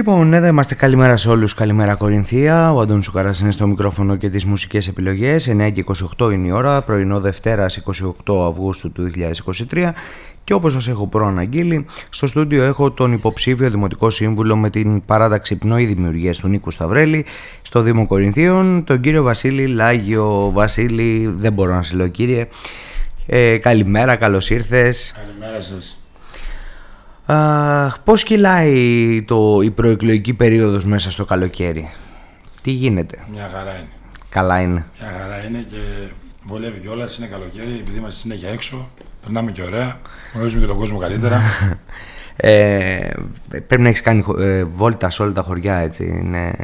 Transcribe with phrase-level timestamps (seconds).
[0.00, 0.74] Λοιπόν, εδώ είμαστε.
[0.74, 1.54] Καλημέρα σε όλους.
[1.54, 2.72] Καλημέρα Κορινθία.
[2.72, 5.48] Ο Αντώνης Σουκαράς είναι στο μικρόφωνο και τις μουσικές επιλογές.
[5.48, 5.84] 9 και
[6.18, 6.82] 28 είναι η ώρα.
[6.82, 9.94] Πρωινό Δευτέρας 28 Αυγούστου του 2023.
[10.44, 15.56] Και όπως σας έχω προαναγγείλει, στο στούντιο έχω τον υποψήφιο Δημοτικό Σύμβουλο με την παράταξη
[15.56, 17.24] πνοή δημιουργίας του Νίκου Σταυρέλη
[17.62, 20.50] στο Δήμο Κορινθίων, τον κύριο Βασίλη Λάγιο.
[20.54, 22.48] Βασίλη, δεν μπορώ να σε λέω κύριε.
[23.26, 25.14] Ε, καλημέρα, καλώς ήρθες.
[25.16, 26.09] Καλημέρα σας.
[27.32, 31.90] Αχ, πώς κυλάει το, η προεκλογική περίοδος μέσα στο καλοκαίρι;
[32.62, 33.88] Τι γίνεται; Μια χαρά είναι.
[34.28, 34.86] Καλά είναι.
[35.00, 35.76] Μια χαρά είναι και
[36.44, 37.16] βολεύει κιόλας.
[37.18, 38.88] Είναι καλοκαίρι, επειδή είμαστε συνέχεια έξω.
[39.22, 39.98] Περνάμε και ωραία.
[40.34, 41.40] Γνωρίζουμε και τον κόσμο καλύτερα.
[42.42, 43.12] Ε,
[43.50, 46.04] πρέπει να έχεις κάνει ε, βόλτα σε όλα τα χωριά έτσι.
[46.04, 46.54] Είναι...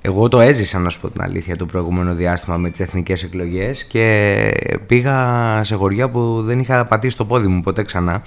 [0.00, 3.84] Εγώ το έζησα να σου πω την αλήθεια το προηγούμενο διάστημα με τις εθνικές εκλογές
[3.84, 4.52] και
[4.86, 8.22] πήγα σε χωριά που δεν είχα πατήσει το πόδι μου ποτέ ξανά.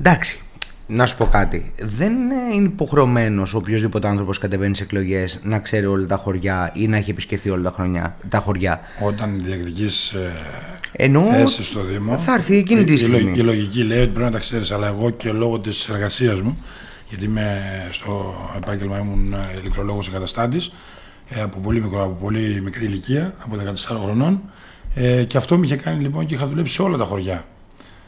[0.00, 0.40] Εντάξει,
[0.86, 1.72] να σου πω κάτι.
[1.80, 2.12] Δεν
[2.52, 7.10] είναι υποχρεωμένος οποιοδήποτε άνθρωπος κατεβαίνει σε εκλογές να ξέρει όλα τα χωριά ή να έχει
[7.10, 8.80] επισκεφθεί όλα τα, χρονιά, τα χωριά.
[9.00, 10.32] Όταν διεκδικείς ε,
[10.92, 12.18] Ενώ θέση στο Δήμο.
[12.18, 13.20] θα έρθει εκείνη τη η- η, στιγμή.
[13.22, 16.40] λο- η λογική λέει ότι πρέπει να τα ξέρεις, αλλά εγώ και λόγω της εργασίας
[16.40, 16.58] μου,
[17.08, 17.60] γιατί είμαι
[17.90, 20.72] στο επάγγελμα ήμουν ηλεκτρολόγος εγκαταστάτης,
[21.28, 24.40] ε, από πολύ μικρό, από πολύ μικρή ηλικία, από 14 χρονών.
[24.94, 27.44] Ε, και αυτό με είχε κάνει λοιπόν και είχα δουλέψει σε όλα τα χωριά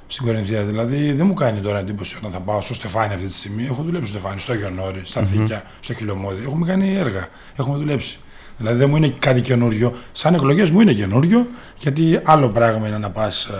[0.06, 0.62] στην Κορινθία.
[0.62, 3.64] Δηλαδή δεν μου κάνει τώρα εντύπωση όταν θα πάω στο Στεφάνι αυτή τη στιγμή.
[3.64, 6.42] Έχω δουλέψει στο Στεφάνι, στο Γιονόρι, στα Θήκια, στο Χιλιομόδι.
[6.42, 7.28] Έχουμε κάνει έργα.
[7.56, 8.18] Έχουμε δουλέψει.
[8.58, 9.94] Δηλαδή δεν μου είναι κάτι καινούριο.
[10.12, 11.46] Σαν εκλογές μου είναι καινούριο,
[11.78, 13.50] γιατί άλλο πράγμα είναι να πας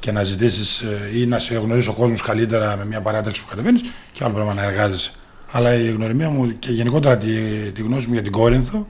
[0.00, 3.82] και να ζητήσεις ή να σε γνωρίσει ο κόσμος καλύτερα με μια παράταξη που κατεβαίνεις,
[4.12, 5.10] και άλλο πράγμα να εργάζεσαι.
[5.52, 7.32] Αλλά η γνωριμία μου και γενικότερα τη,
[7.72, 8.86] τη γνώση μου για την Κόρινθο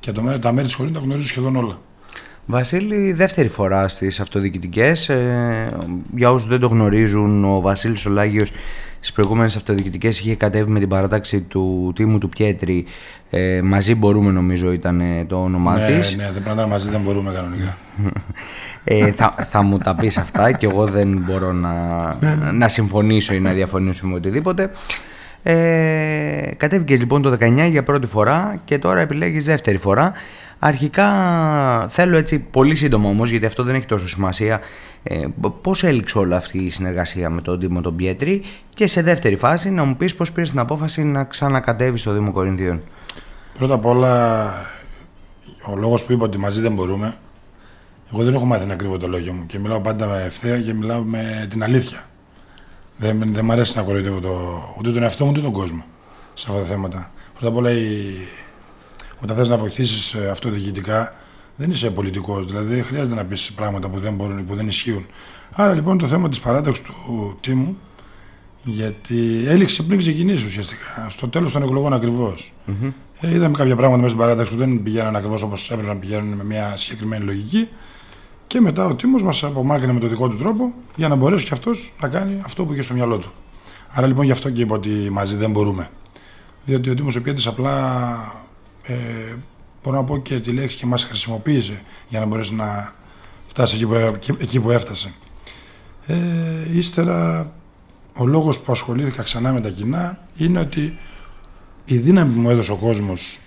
[0.00, 1.78] και το, μέ- τα μέρη της Κόρινθο τα γνωρίζω σχεδόν όλα.
[2.52, 5.08] Βασίλη, δεύτερη φορά στις αυτοδιοικητικές.
[5.08, 5.68] Ε,
[6.14, 8.50] για όσους δεν το γνωρίζουν, ο Βασίλης Ολάγιος
[8.96, 12.84] στις προηγούμενες αυτοδιοικητικές είχε κατέβει με την παράταξη του τίμου του Πιέτρη.
[13.30, 16.16] Ε, μαζί μπορούμε νομίζω ήταν ε, το όνομά ναι, της.
[16.16, 17.76] ναι, δεν πρέπει να ήταν μαζί, δεν μπορούμε κανονικά.
[18.84, 21.72] Ε, θα, θα μου τα πεις αυτά και εγώ δεν μπορώ να,
[22.52, 24.70] να συμφωνήσω ή να διαφωνήσω με οτιδήποτε.
[25.42, 30.12] Ε, κατέβηκες λοιπόν το 19 για πρώτη φορά και τώρα επιλέγεις δεύτερη φορά.
[30.64, 31.08] Αρχικά
[31.88, 34.60] θέλω έτσι πολύ σύντομα όμως γιατί αυτό δεν έχει τόσο σημασία
[35.02, 35.26] ε,
[35.62, 38.42] πώς έληξε όλη αυτή η συνεργασία με τον Δήμο τον Πιέτρη
[38.74, 42.32] και σε δεύτερη φάση να μου πεις πώς πήρες την απόφαση να ξανακατέβεις στο Δήμο
[42.32, 42.82] Κορινθίων.
[43.58, 44.44] Πρώτα απ' όλα,
[45.66, 47.16] ο λόγος που είπα ότι μαζί δεν μπορούμε,
[48.12, 50.74] εγώ δεν έχω μάθει να κρύβω το λόγιο μου και μιλάω πάντα με ευθεία και
[50.74, 52.08] μιλάω με την αλήθεια.
[52.96, 55.84] Δεν, δεν μου αρέσει να κοροϊδεύω το, ούτε τον εαυτό μου ούτε τον κόσμο
[56.34, 57.10] σε αυτά τα θέματα.
[57.32, 58.14] Πρώτα απ' όλα, η,
[59.22, 61.14] όταν θες να βοηθήσεις αυτοδιοικητικά,
[61.56, 62.46] δεν είσαι πολιτικός.
[62.46, 65.06] Δηλαδή, δεν χρειάζεται να πεις πράγματα που δεν μπορούν ή που δεν ισχύουν.
[65.52, 67.76] Άρα λοιπόν το θέμα της παράταξης του τίμου,
[68.62, 72.52] γιατί έληξε πριν ξεκινήσει ουσιαστικά, στο τέλος των εκλογών ακριβώς.
[73.20, 76.36] Ε, είδαμε κάποια πράγματα μέσα στην παράταξη που δεν πηγαίναν ακριβώς όπως έπρεπε να πηγαίνουν
[76.36, 77.68] με μια συγκεκριμένη λογική.
[78.46, 81.50] Και μετά ο Τίμος μας απομάκρυνε με τον δικό του τρόπο για να μπορέσει και
[81.52, 83.32] αυτός να κάνει αυτό που είχε στο μυαλό του.
[83.88, 85.90] Άρα λοιπόν γι' αυτό και είπα ότι μαζί δεν μπορούμε.
[86.64, 88.42] Διότι ο Τίμος ο Πιέτης απλά
[88.82, 88.94] ε,
[89.82, 92.94] μπορώ να πω και τη λέξη και μας χρησιμοποίησε για να μπορέσει να
[93.46, 95.12] φτάσει εκεί που, ε- εκεί που έφτασε.
[96.06, 96.16] Ε,
[96.72, 97.50] ύστερα
[98.16, 100.98] ο λόγος που ασχολήθηκα ξανά με τα κοινά είναι ότι
[101.84, 103.40] η δύναμη που μου έδωσε ο κόσμος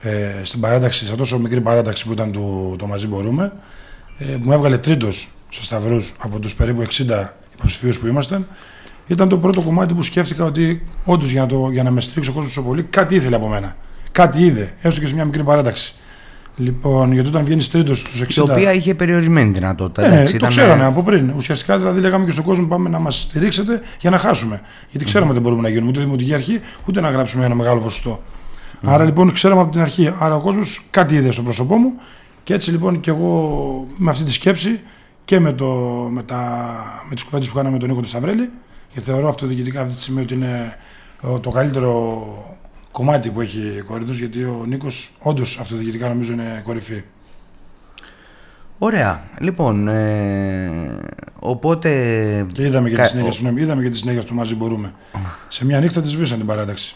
[0.00, 3.52] ε, στην παράταξη, σε τόσο μικρή παράταξη που ήταν το, το Μαζί Μπορούμε,
[4.18, 7.24] ε, μου έβγαλε τρίτος σε Σταυρούς από τους περίπου 60
[7.58, 8.46] υποψηφίους που ήμασταν,
[9.06, 12.30] ήταν το πρώτο κομμάτι που σκέφτηκα ότι όντως για, να το- για να με στηρίξει
[12.30, 13.76] ο κόσμος τόσο πολύ, κάτι ήθελε από μένα.
[14.14, 15.94] Κάτι είδε, έστω και σε μια μικρή παράταξη.
[16.56, 18.36] Λοιπόν, γιατί όταν βγαίνεις τρίτος στους 60.
[18.36, 20.04] Η οποία είχε περιορισμένη δυνατότητα.
[20.04, 21.32] Ε, ναι, εντάξει, το ήταν- ξέρανε από πριν.
[21.36, 24.60] Ουσιαστικά δηλαδή λέγαμε και στον κόσμο πάμε να μας στηρίξετε για να χάσουμε.
[24.90, 27.80] Γιατί ξέραμε ότι δεν μπορούμε να γίνουμε ούτε δημοτική αρχή, ούτε να γράψουμε ένα μεγάλο
[27.80, 28.22] ποσοστό.
[28.82, 30.12] Άρα λοιπόν ξέραμε από την αρχή.
[30.18, 31.92] Άρα ο κόσμος κάτι είδε στο πρόσωπό μου
[32.42, 34.80] και έτσι λοιπόν και εγώ με αυτή τη σκέψη
[35.24, 35.66] και με, το,
[36.10, 36.74] με, τα,
[37.08, 38.50] με τις κουβέντες που κάναμε με τον Νίκο του Σταυρέλη
[38.92, 40.76] και θεωρώ αυτοδιοικητικά αυτή τη στιγμή ότι είναι
[41.22, 42.22] ε, το καλύτερο
[42.94, 47.02] κομμάτι που έχει η Κορίνθος γιατί ο Νίκος όντως αυτοδιοικητικά νομίζω είναι κορυφή.
[48.78, 49.22] Ωραία.
[49.38, 50.70] Λοιπόν, ε,
[51.38, 51.90] οπότε.
[52.52, 54.92] Και είδαμε και, Κα- τη συνέχεια, ο- συγγνώμη, είδαμε και τη συνέχεια του μαζί μπορούμε.
[55.48, 56.94] Σε μια νύχτα τη σβήσαν την παράταξη.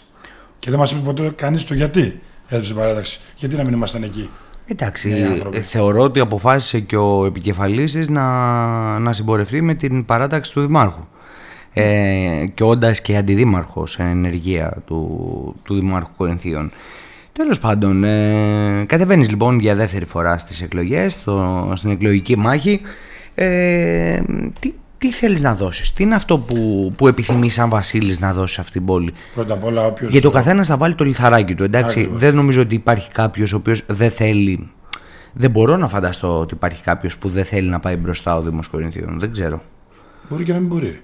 [0.59, 3.21] Και δεν μας είπε ποτέ κανείς το γιατί έδωσε την παράταξη.
[3.37, 4.29] Γιατί να μην ήμασταν εκεί;
[4.67, 5.57] Εντάξει, νέοι άνθρωποι.
[5.57, 10.61] ε, θεωρώ ότι αποφάσισε και ο επικεφαλής της να, να συμπορευτεί με την παράταξη του
[10.61, 11.07] Δημάρχου.
[11.83, 16.71] Ε, και όντας και αντιδήμαρχος εν ενεργεία του, του Δημάρχου Κορινθίων.
[17.33, 21.25] Τέλος πάντων, ε, κατεβαίνεις λοιπόν για δεύτερη φορά στις εκλογές,
[21.75, 22.81] στην εκλογική μάχη.
[23.35, 24.21] Ε,
[24.61, 28.55] τι, τι θέλεις να δώσεις, τι είναι αυτό που, που επιθυμείς σαν Βασίλης να δώσεις
[28.55, 30.09] σε αυτήν την πόλη; Πρώτα απ' όλα, όποιο.
[30.11, 31.63] Γιατί ο καθένας θα βάλει το λιθαράκι του.
[31.63, 32.21] Εντάξει, Ακριβώς.
[32.21, 34.71] δεν νομίζω ότι υπάρχει κάποιος ο οποίος δεν θέλει.
[35.33, 38.69] Δεν μπορώ να φανταστώ ότι υπάρχει κάποιος που δεν θέλει να πάει μπροστά ο Δήμος
[38.69, 39.21] Κορινθίων.
[39.21, 39.63] Δεν ξέρω.
[40.29, 41.01] Μπορεί και να μην μπορεί.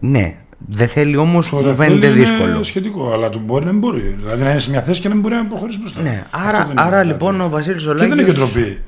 [0.00, 0.34] Ναι,
[0.68, 2.62] δεν θέλει όμως, Το μου δεν φαίνεται θέλει είναι δύσκολο.
[2.62, 4.00] σχετικό, αλλά του μπορεί να μην μπορεί.
[4.18, 6.02] Δηλαδή να είναι σε μια θέση και να μην μπορεί να προχωρήσει μπροστά.
[6.02, 7.08] Ναι, Αυτό άρα, δεν είναι άρα δηλαδή.
[7.08, 8.52] λοιπόν ο Βασίλης Και δεν είναι και Ζολάκη.
[8.54, 8.82] ντροπή.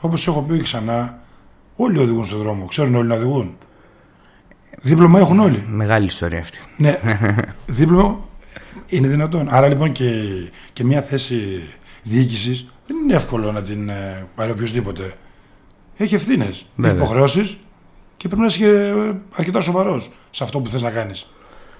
[0.00, 1.18] Όπως έχω πει ξανά,
[1.76, 2.64] όλοι οδηγούν στον δρόμο.
[2.64, 3.56] Ξέρουν όλοι να οδηγούν.
[4.82, 5.64] Δίπλωμα έχουν όλοι.
[5.70, 6.58] Μεγάλη ιστορία αυτή.
[6.76, 6.98] Ναι,
[7.66, 8.18] δίπλωμα
[8.86, 9.46] είναι δυνατόν.
[9.50, 10.04] Άρα λοιπόν και,
[10.72, 11.62] και μια θέση
[12.02, 15.12] διοίκησης δεν είναι εύκολο να την ε, πάρει οποιοδήποτε.
[15.96, 16.96] Έχει ευθύνες, έχει Βέβαια.
[16.96, 17.56] υποχρεώσεις
[18.20, 21.30] και πρέπει να είσαι και ε, αρκετά σοβαρός σε αυτό που θες να κάνεις.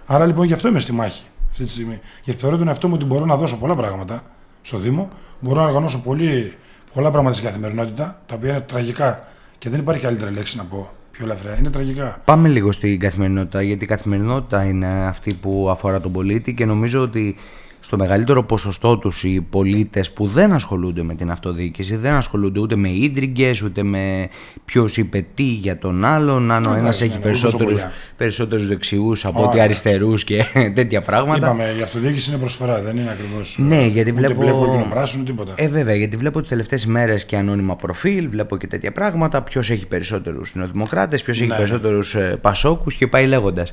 [0.07, 2.01] Άρα λοιπόν γι' αυτό είμαι στη μάχη αυτή τη στιγμή.
[2.25, 4.23] Γιατί θεωρώ τον εαυτό μου ότι μπορώ να δώσω πολλά πράγματα
[4.63, 5.09] στο Δήμο.
[5.41, 6.55] Μπορώ να οργανώσω πολύ,
[6.95, 9.29] πολλά πράγματα στην καθημερινότητα, τα οποία είναι τραγικά
[9.59, 11.57] και δεν υπάρχει καλύτερη λέξη να πω πιο ελαφριά.
[11.59, 12.21] Είναι τραγικά.
[12.25, 17.01] Πάμε λίγο στην καθημερινότητα, γιατί η καθημερινότητα είναι αυτή που αφορά τον πολίτη και νομίζω
[17.01, 17.37] ότι
[17.81, 22.77] στο μεγαλύτερο ποσοστό τους οι πολίτες που δεν ασχολούνται με την αυτοδιοίκηση, δεν ασχολούνται ούτε
[22.77, 24.29] με ίντριγκες, ούτε με
[24.65, 27.93] ποιος είπε τι για τον άλλον, αν ο Εντάξει, ένας ναι, έχει ναι, περισσότερους, ουσοπολιά.
[28.17, 29.65] περισσότερους δεξιούς από ότι Ωραία.
[29.65, 30.45] αριστερούς και
[30.75, 31.47] τέτοια πράγματα.
[31.47, 33.57] Είπαμε, η αυτοδιοίκηση είναι προσφορά, δεν είναι ακριβώς.
[33.61, 35.53] Ναι, γιατί ούτε βλέπω- μπλε, κόκκινο, πράσινο, τίποτα.
[35.57, 39.43] Ε, βέβαια, γιατί βλέπω τις τελευταίες ημέρε και ανώνυμα προφίλ, βλέπω και τέτοια πράγματα.
[39.43, 41.57] Ποιος έχει περισσότερους νεοδημοκράτες, ποιος έχει Ναι.
[41.57, 43.73] περισσότερους ε, πασόκους και πάει λέγοντας.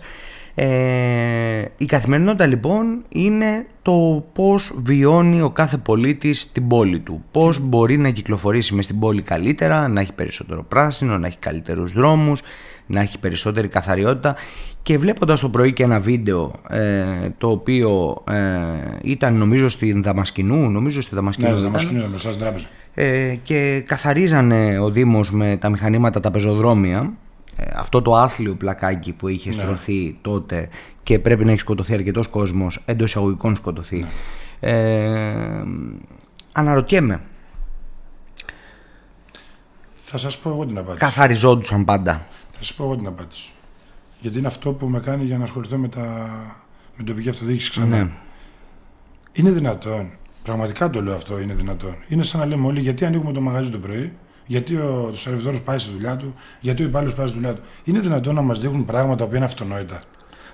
[0.59, 7.23] Ε, η καθημερινότητα λοιπόν είναι το πώς βιώνει ο κάθε πολίτης την πόλη του.
[7.31, 11.93] Πώς μπορεί να κυκλοφορήσει μες στην πόλη καλύτερα, να έχει περισσότερο πράσινο, να έχει καλύτερους
[11.93, 12.41] δρόμους,
[12.87, 14.35] να έχει περισσότερη καθαριότητα
[14.83, 17.03] και βλέποντας το πρωί και ένα βίντεο ε,
[17.37, 18.35] το οποίο ε,
[19.03, 22.67] ήταν νομίζω στην Δαμασκηνού, νομίζω στη Δαμασκηνού Ναι, ήταν, θα μα κινούν μπροστά στην τράπεζα.
[22.93, 27.26] ε, και καθαρίζανε ο Δήμος με τα μηχανήματα τα πεζοδρόμια ε,
[27.75, 30.69] αυτό το άθλιο πλακάκι που είχε στρωθεί τότε
[31.03, 34.05] και πρέπει να έχει σκοτωθεί αρκετός κόσμος εντός εισαγωγικών σκοτωθεί
[34.59, 35.63] ε,
[36.51, 37.21] αναρωτιέμαι
[40.09, 40.99] Θα σας πω εγώ την απάντηση.
[40.99, 43.51] καθαριζόντουσαν πάντα Θα σας πω εγώ την απάντηση.
[44.21, 46.01] Γιατί είναι αυτό που με κάνει για να ασχοληθώ με, τα...
[46.01, 47.97] με την τοπική αυτοδιοίκηση ξανά.
[47.97, 48.09] Ναι.
[49.33, 50.09] Είναι δυνατόν.
[50.43, 51.95] Πραγματικά το λέω αυτό, είναι δυνατόν.
[52.07, 54.13] Είναι σαν να λέμε όλοι γιατί ανοίγουμε το μαγαζί το πρωί,
[54.47, 57.61] γιατί ο σερβιτόρο πάει στη δουλειά του, γιατί ο υπάλληλος πάει στη δουλειά του.
[57.83, 59.99] Είναι δυνατόν να μας δείχνουν πράγματα που είναι αυτονόητα.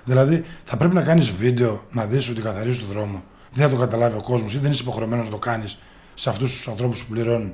[0.04, 3.22] Δηλαδή, θα πρέπει να κάνεις βίντεο να δεις ότι καθαρίζεις το δρόμο.
[3.52, 5.78] Δεν θα το καταλάβει ο κόσμος ή δεν είσαι υποχρεωμένος να το κάνεις
[6.14, 7.52] σε αυτούς τους ανθρώπους που πληρώνουν.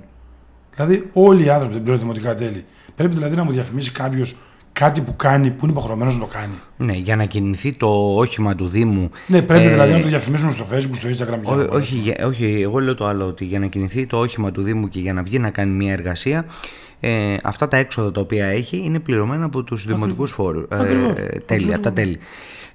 [0.74, 2.64] Δηλαδή, όλοι οι άνθρωποι δεν πληρώνουν δημοτικά τέλη.
[2.96, 4.36] Πρέπει δηλαδή να μου διαφημίσει κάποιος
[4.72, 6.52] κάτι που κάνει, που είναι υποχρεωμένος να το κάνει.
[6.76, 10.52] ναι, για να κινηθεί το όχημα του Δήμου Ναι, πρέπει ε, δηλαδή να το διαφημίσουν
[10.52, 11.40] στο Facebook, στο Instagram.
[11.42, 11.98] για Ό, να όχι, μπορέσουν.
[12.00, 15.00] για- όχι, εγώ λέω το άλλο, ότι για να κινηθεί το όχημα του Δήμου και
[15.00, 16.44] για να βγει να κάνει μια εργασία,
[17.00, 21.12] ε, αυτά τα έξοδα τα οποία έχει είναι πληρωμένα από τους δημοτικούς φόρους, ε, Ακριβώς.
[21.46, 22.18] τέλη, από τα τέλη.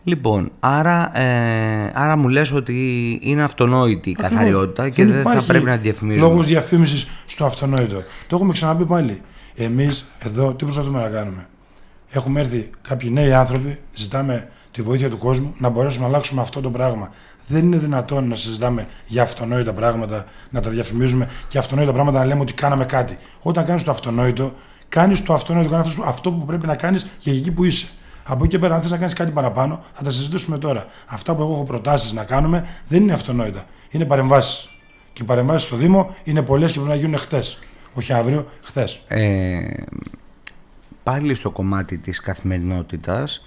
[0.03, 2.74] Λοιπόν, άρα, ε, άρα μου λες ότι
[3.22, 6.27] είναι αυτονόητη η καθαριότητα και δεν θα υπάρχει πρέπει να τη διαφημίζουμε.
[6.27, 7.96] Λόγος διαφήμισης στο αυτονόητο.
[8.27, 9.22] Το έχουμε ξαναπεί πάλι.
[9.55, 11.48] Εμείς εδώ τι προσπαθούμε να κάνουμε;
[12.15, 16.62] Έχουμε έρθει κάποιοι νέοι άνθρωποι, ζητάμε τη βοήθεια του κόσμου να μπορέσουμε να αλλάξουμε αυτό
[16.62, 17.10] το πράγμα.
[17.48, 22.25] Δεν είναι δυνατόν να συζητάμε για αυτονόητα πράγματα, να τα διαφημίζουμε και αυτονόητα πράγματα να
[22.25, 23.17] λέμε ότι κάναμε κάτι.
[23.41, 24.53] Όταν κάνεις το αυτονόητο,
[24.89, 27.88] κάνεις το αυτονόητο, κάνεις αυτό που πρέπει να κάνεις για εκεί που είσαι.
[28.24, 30.86] Από εκεί και πέρα, αν θες να κάνεις κάτι παραπάνω, θα τα συζητήσουμε τώρα.
[31.07, 33.65] Αυτά που εγώ έχω προτάσεις να κάνουμε δεν είναι αυτονόητα.
[33.89, 34.69] Είναι παρεμβάσεις.
[35.13, 37.60] Και οι παρεμβάσεις στο Δήμο είναι πολλές και πρέπει να γίνουν χτες.
[37.93, 39.01] Όχι αύριο, χθες.
[39.07, 39.60] Ε,
[41.05, 43.45] πάλι στο κομμάτι της καθημερινότητας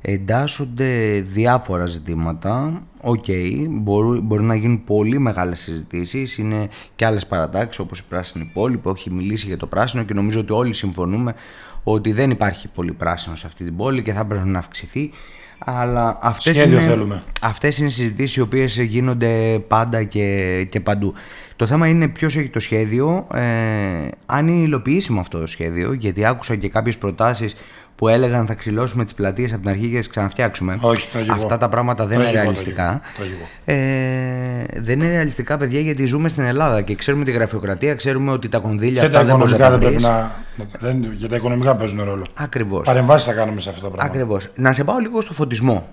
[0.00, 2.82] εντάσσονται διάφορα ζητήματα.
[3.00, 3.24] Οκ,
[3.68, 6.38] μπορεί, μπορεί να γίνουν πολύ μεγάλες συζητήσεις.
[6.38, 10.14] Είναι και άλλες παρατάξεις όπως η Πράσινη Πόλη που έχει μιλήσει για το πράσινο και
[10.14, 11.34] νομίζω ότι όλοι συμφωνούμε
[11.82, 15.10] ότι δεν υπάρχει πολύ πράσινο σε αυτή την πόλη και θα πρέπει να αυξηθεί.
[15.58, 17.22] Αλλά αυτές Σχέδιο είναι, θέλουμε.
[17.40, 21.14] Αυτές είναι συζητήσεις οι οποίες γίνονται πάντα και, και παντού.
[21.56, 26.24] Το θέμα είναι ποιος έχει το σχέδιο, ε, αν είναι υλοποιήσιμο αυτό το σχέδιο, γιατί
[26.24, 27.56] άκουσα και κάποιες προτάσεις
[27.96, 30.78] που έλεγαν θα ξυλώσουμε τις πλατείες από την αρχή και θα τις ξαναφτιάξουμε.
[30.80, 31.34] Όχι, τραγικό.
[31.34, 33.00] Αυτά τα πράγματα δεν είναι Τραγικό, ρεαλιστικά.
[33.16, 38.30] τραγικό, Ε, δεν είναι ρεαλιστικά, παιδιά, γιατί ζούμε στην Ελλάδα και ξέρουμε τη γραφειοκρατία, ξέρουμε
[38.32, 40.78] ότι τα κονδύλια Και τα αυτά δεν μπορεί οικονομικά να δεν τα πρέπει βρεις.
[40.80, 41.00] να.
[41.02, 42.24] δεν- Για τα οικονομικά παίζουν ρόλο.
[42.34, 42.82] Ακριβώς.
[42.86, 44.14] Παρεμβάσεις θα κάνουμε σε αυτά τα πράγματα.
[44.14, 44.50] Ακριβώς.
[44.54, 45.88] Να σε πάω λίγο στο φωτισμό.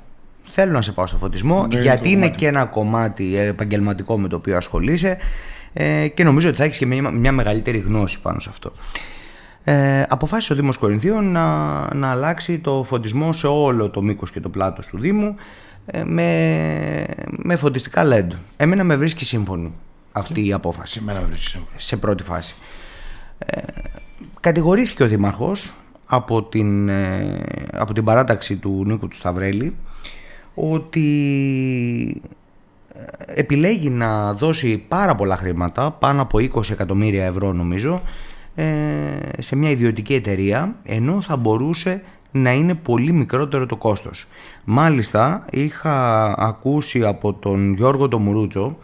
[0.46, 2.38] Θέλω να σε πάω στο φωτισμό, Ναι, γιατί το είναι κομμάτι.
[2.38, 5.18] και ένα κομμάτι επαγγελματικό με το οποίο ασχολείσαι
[5.74, 8.72] ε, και νομίζω ότι θα έχεις και μια, μια μεγαλύτερη γνώση πάνω σε αυτό.
[9.64, 14.40] Ε, αποφάσισε ο Δήμος Κορινθίων να, να αλλάξει το φωτισμό σε όλο το μήκος και
[14.40, 15.36] το πλάτος του Δήμου
[15.86, 18.28] ε, με, με φωτιστικά LED.
[18.58, 19.74] Εμένα με βρίσκει σύμφωνη
[20.12, 21.78] αυτή η απόφαση Σε μένα με βρίσκει σύμφωνο.
[21.78, 22.56] σε πρώτη φάση.
[23.38, 23.62] Ε,
[24.40, 25.74] κατηγορήθηκε ο Δήμαρχος
[26.06, 27.42] από την, ε,
[27.74, 29.76] από την παράταξη του Νίκου του Σταυρέλη
[30.54, 32.22] ότι
[32.94, 38.00] ε, επιλέγει να δώσει πάρα πολλά χρήματα, πάνω από 20 εκατομμύρια ευρώ νομίζω, ε,
[39.38, 44.28] σε μια ιδιωτική εταιρεία, ενώ θα μπορούσε να είναι πολύ μικρότερο το κόστος.
[44.64, 48.76] Μάλιστα, είχα ακούσει από τον Γιώργο το Μουρούτσο,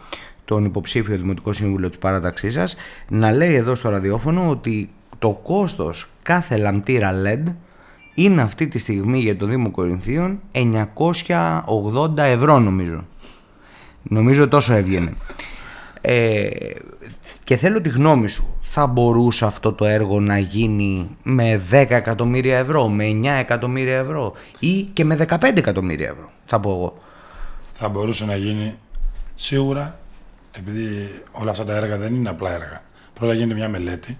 [0.44, 2.76] τον υποψήφιο Δημοτικό Σύμβουλο της παράταξής σας,
[3.08, 7.52] να λέει εδώ στο ραδιόφωνο ότι το κόστος κάθε λαμπτήρα LED
[8.14, 13.04] είναι αυτή τη στιγμή για το Δήμο Κορινθίων 980 ευρώ νομίζω.
[14.02, 15.12] Νομίζω τόσο έβγαινε.
[16.00, 16.48] Ε,
[17.44, 18.59] και θέλω τη γνώμη σου.
[18.72, 24.32] Θα μπορούσε αυτό το έργο να γίνει με 10 εκατομμύρια ευρώ, με 9 εκατομμύρια ευρώ
[24.58, 26.98] ή και με 15 εκατομμύρια ευρώ, θα πω εγώ.
[27.72, 28.74] Θα μπορούσε να γίνει
[29.34, 29.98] σίγουρα,
[30.52, 32.82] επειδή όλα αυτά τα έργα δεν είναι απλά έργα.
[33.14, 34.18] Πρώτα γίνεται μια μελέτη,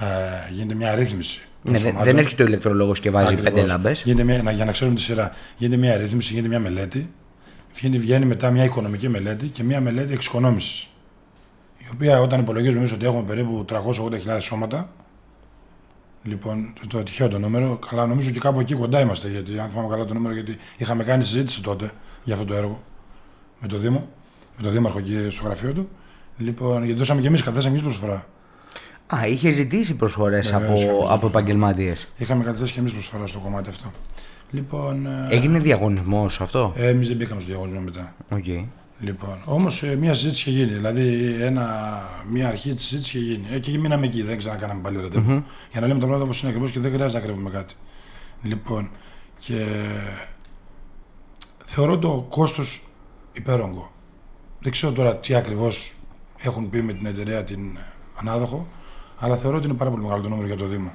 [0.00, 0.04] ε,
[0.52, 1.38] γίνεται μια αρρύθμιση.
[1.62, 2.04] Ναι, δεν, προσωμάτων.
[2.12, 3.52] δεν έρχεται ο ηλεκτρολόγος και βάζει Ακριβώς.
[3.54, 4.02] πέντε λάμπες.
[4.02, 7.10] Γίνεται μια, να- για να ξέρουμε τη σειρά, γίνεται μια αρρύθμιση, γίνεται μια μελέτη.
[7.74, 10.88] Βγαίνει, βγαίνει μετά μια οικονομική μελέτη και μια μελέτη εξοικονόμησης.
[11.84, 14.88] Η οποία όταν υπολογίζουμε εμείς ότι έχουμε περίπου 380.000 σώματα,
[16.22, 19.68] λοιπόν, το, το τυχαίο το νούμερο, καλά νομίζω και κάπου εκεί κοντά είμαστε, γιατί αν
[19.68, 21.90] θυμάμαι καλά το νούμερο, γιατί είχαμε κάνει συζήτηση τότε
[22.24, 22.82] για αυτό το έργο
[23.60, 24.08] με το Δήμο,
[24.56, 25.88] με τον Δήμαρχο εκεί στο γραφείο του.
[26.38, 28.26] Λοιπόν, γιατί δώσαμε και εμείς, καταθέσαμε εμείς προσφορά.
[29.14, 32.08] Α, είχε ζητήσει προσφορές Βεβαίως, από, είχαμε από επαγγελματίες.
[32.16, 33.90] Είχαμε καταθέσει και εμείς προσφορά στο κομμάτι αυτό.
[34.50, 38.14] Λοιπόν, ε, Έγινε διαγωνισμός αυτό; ε, εμείς δεν μπήκαμε στο διαγωνισμό μετά.
[38.30, 38.44] Οκ.
[39.04, 40.72] Λοιπόν, όμως μια συζήτηση είχε γίνει.
[40.72, 43.46] Δηλαδή, ένα, μια αρχή της συζήτησης είχε γίνει.
[43.50, 45.44] Ε, και μείναμε εκεί, δεν ξανακάναμε πάλι ραντεβού.
[45.70, 47.74] Για να λέμε τα πράγματα όπως είναι ακριβώς και δεν χρειάζεται να κρύβουμε κάτι.
[48.42, 48.90] Λοιπόν,
[49.38, 49.66] και
[51.64, 52.88] θεωρώ το κόστος
[53.32, 53.92] υπέρογκο.
[54.60, 55.94] Δεν ξέρω τώρα τι ακριβώς
[56.36, 57.78] έχουν πει με την εταιρεία την
[58.16, 58.66] ανάδοχο,
[59.18, 60.92] αλλά θεωρώ ότι είναι πάρα πολύ μεγάλο το νούμερο για το Δήμο.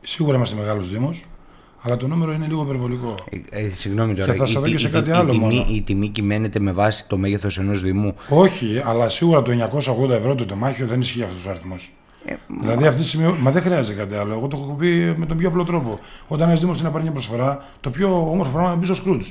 [0.00, 1.24] Σίγουρα είμαστε μεγάλος Δήμος,
[1.86, 3.14] αλλά το νούμερο είναι λίγο υπερβολικό.
[3.50, 4.26] Ε, ε, συγγνώμη τώρα.
[4.26, 5.66] θα η- σας πω η- και σε η- κάτι η- άλλο η, τιμή, μόνο.
[5.70, 8.14] η τιμή κυμαίνεται με βάση το μέγεθος ενός Δήμου.
[8.28, 11.92] Όχι, αλλά σίγουρα το 980 ευρώ το τεμάχιο δεν ισχύει αυτός ο αριθμός.
[12.24, 13.36] Ε, Δηλαδή αυτή τη στιγμή.
[13.40, 14.32] Μα δεν χρειάζεται κάτι άλλο.
[14.32, 15.98] Εγώ το έχω πει με τον πιο απλό τρόπο.
[16.28, 18.84] Όταν ένας Δήμος θέλει να πάρει μια προσφορά, το πιο όμορφο πράγμα είναι να μπει
[18.84, 19.26] στο Σκρούτζ.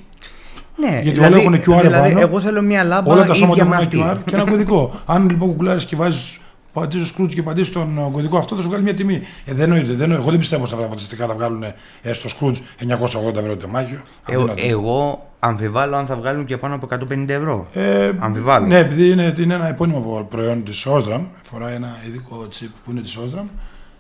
[0.78, 2.20] Ναι, Γιατί όλα έχουν QR δηλαδή, πάνω.
[2.20, 4.22] εγώ θέλω μια λάμπα Όλα τα σώματα ίδια έχουν με ένα αυτή.
[4.22, 4.92] QR και ένα κωδικό.
[5.16, 6.40] Αν λοιπόν κουκλάρεις και βάζεις
[6.80, 9.22] πατήσει Σκρούτζ και πατήσει τον ε, κωδικό αυτό, θα σου βγάλει μια τιμή.
[9.46, 9.94] Ε, δεν νοείται.
[9.94, 10.22] Δεν νοείται.
[10.22, 11.64] Εγώ δεν πιστεύω στα φωτιστικά θα βγάλουν
[12.02, 14.02] ε, στο Σκρούτζ 980 ευρώ το τεμάχιο.
[14.28, 14.62] Ε, Αδύνατο.
[14.68, 17.68] εγώ αμφιβάλλω αν θα βγάλουν και πάνω από 150 ευρώ.
[17.74, 18.66] Ε, Αμφιβάλλω.
[18.66, 23.02] Ναι, επειδή είναι, είναι ένα επώνυμο προϊόν της Osram, φοράει ένα ειδικό chip που είναι
[23.02, 23.46] της Osram,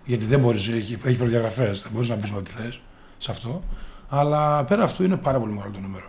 [0.05, 2.79] γιατί δεν μπορείς, έχει, έχει προδιαγραφές, δεν μπορείς να μπει με ό,τι θες
[3.17, 3.63] σε αυτό.
[4.09, 6.05] Αλλά πέρα αυτού είναι πάρα πολύ μεγάλο το νούμερο.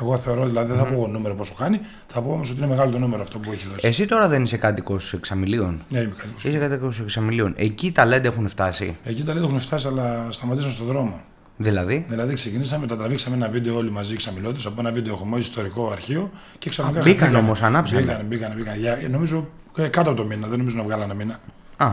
[0.00, 2.66] Εγώ θεωρώ, δηλαδή δεν θα πω εγώ νούμερο πόσο κάνει, θα πω όμως ότι είναι
[2.68, 3.86] μεγάλο το νούμερο αυτό που έχει δώσει.
[3.86, 5.82] Εσύ τώρα δεν είσαι κάτοικος εξαμιλίων.
[5.90, 6.44] Ναι, είμαι κατοίκος.
[6.44, 7.52] Είσαι κάτοικος εξαμιλίων.
[7.56, 11.20] Εκεί τα LED έχουν φτάσει; Εκεί τα λέτε έχουν φτάσει, αλλά σταματήσαν στον δρόμο.
[11.56, 15.90] Δηλαδή; Δηλαδή ξεκινήσαμε, τα τραβήξαμε ένα βίντεο όλοι μαζί ξαμιλώντε από ένα βίντεο έχουμε ιστορικό
[15.92, 16.98] αρχείο και ξαφνικά.
[16.98, 17.44] Α, μπήκαν χαθήκαμε.
[17.44, 18.00] όμως, ανάψανε.
[18.00, 18.78] Μπήκαν, μπήκαν, μπήκαν.
[18.78, 21.40] Για, ε, νομίζω ε, κάτω από το μήνα, δεν νομίζω να βγάλανε μήνα.
[21.76, 21.88] Α.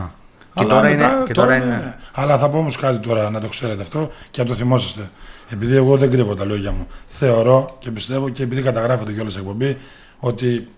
[0.54, 1.76] Και Αλλά τώρα, μετά- είναι, και τώρα ναι, είναι.
[1.76, 1.94] ναι.
[2.12, 5.08] Αλλά θα πω όμως κάτι τώρα να το ξέρετε αυτό και να το θυμόσαστε.
[5.50, 6.86] Επειδή εγώ δεν κρύβω τα λόγια μου.
[7.06, 9.76] Θεωρώ και πιστεύω και επειδή καταγράφεται κιόλας σε εκπομπή
[10.18, 10.68] ότι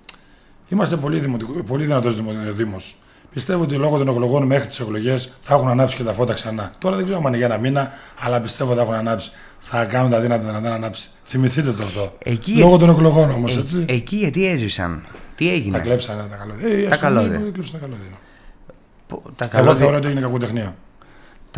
[0.69, 2.21] είμαστε πολύ, δημοτικό, πολύ δυνατός
[2.53, 2.97] Δήμος.
[3.33, 6.71] Πιστεύω ότι λόγω των εκλογών μέχρι τις εκλογές θα έχουν ανάψει και τα φώτα ξανά.
[6.79, 9.31] Τώρα δεν ξέρω αν είναι για ένα μήνα, αλλά πιστεύω ότι θα έχουν ανάψει.
[9.59, 11.09] Θα κάνουν τα δύνατα να δεν ανάψει.
[11.25, 12.13] Θυμηθείτε το αυτό.
[12.19, 13.85] Εκεί- Λόγω των εκλογών όμως, Ε, έτσι.
[13.89, 15.05] εκεί γιατί έζησαν.
[15.35, 15.79] Τι τα έγινε.
[15.79, 16.69] κλέψανε τα καλώδια.
[16.69, 17.43] Ε, Τα ας πούμε, καλώδια.
[17.49, 18.11] έκλεψαν τα καλώδια.
[19.07, 19.75] Πο- Τα Εγώ καλώδια.
[19.81, 20.75] θεωρώ ότι έγινε κακοτεχνία.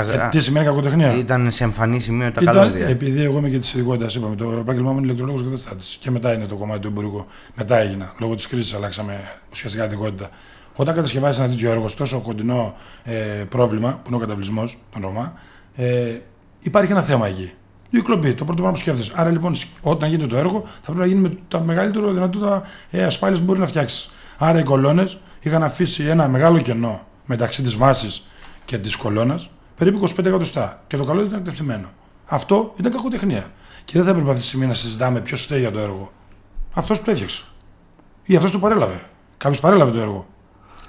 [0.05, 2.87] Τα- Ε, τι σημαίνει κακοτεχνία; Ήταν σε εμφανή σημείο τα Ήταν, καλώδια.
[2.89, 5.85] επειδή εγώ είμαι και της ειδικότητας, είπαμε, το επάγγελμά μου είναι ηλεκτρολόγος καταστάτη.
[6.01, 7.27] Και μετά είναι το κομμάτι του εμπορικού.
[7.55, 8.13] Μετά έγινα.
[8.19, 9.21] Λόγω της κρίσης αλλάξαμε
[9.53, 10.31] ουσιαστικά την ειδικότητα.
[10.77, 12.75] Όταν κατασκευάζεις ένα τέτοιο έργο, σε τόσο κοντινό
[13.05, 13.13] ε,
[13.49, 15.33] πρόβλημα, που είναι ο καταβλισμός των Ρωμά,
[15.75, 16.17] ε,
[16.61, 17.51] υπάρχει ένα θέμα εκεί.
[17.91, 19.13] Η κλοπή, το πρώτο πράγμα που σκέφτεσαι.
[19.15, 23.05] Άρα λοιπόν, όταν γίνεται το έργο, θα πρέπει να γίνει με τα μεγαλύτερο δυνατότητα ε,
[23.05, 24.11] ασφάλεια που μπορεί να φτιάξεις.
[24.39, 28.27] Άρα οι κολόνες είχαν αφήσει ένα μεγάλο κενό μεταξύ της βάσης
[28.65, 30.83] και της κολόνας, περίπου 25 εκατοστά.
[30.87, 31.89] Και το καλώδιο ήταν εκτεθειμένο.
[32.27, 33.51] Αυτό ήταν κακοτεχνία.
[33.85, 36.13] Και δεν θα έπρεπε αυτή τη στιγμή να συζητάμε ποιος φταίει για το έργο.
[36.75, 37.43] Αυτός που το έφτιαξε.
[38.25, 39.01] Ή αυτός το παρέλαβε.
[39.37, 40.27] Κάποιος παρέλαβε το έργο.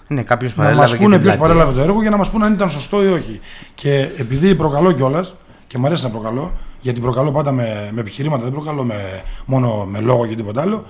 [0.08, 0.98] Ναι, κάποιος Να μας παρέλαβε.
[0.98, 1.56] και πούνε την ποιος πλατεία.
[1.56, 3.40] παρέλαβε το έργο για να μας πούνε αν ήταν σωστό ή όχι.
[3.74, 5.36] Και επειδή προκαλώ κιόλας,
[5.68, 9.86] και μου αρέσει να προκαλώ, γιατί προκαλώ πάντα με, με επιχειρήματα, δεν προκαλώ με, μόνο
[9.86, 10.86] με λόγο και τίποτα άλλο.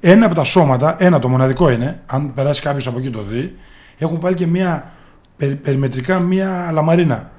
[0.00, 3.56] Ένα από τα σώματα, ένα το μοναδικό είναι, αν περάσει κάποιος από εκεί το δει,
[3.98, 4.90] έχουν πάλι και μια
[5.36, 7.30] περι- περιμετρικά μια λαμαρίνα.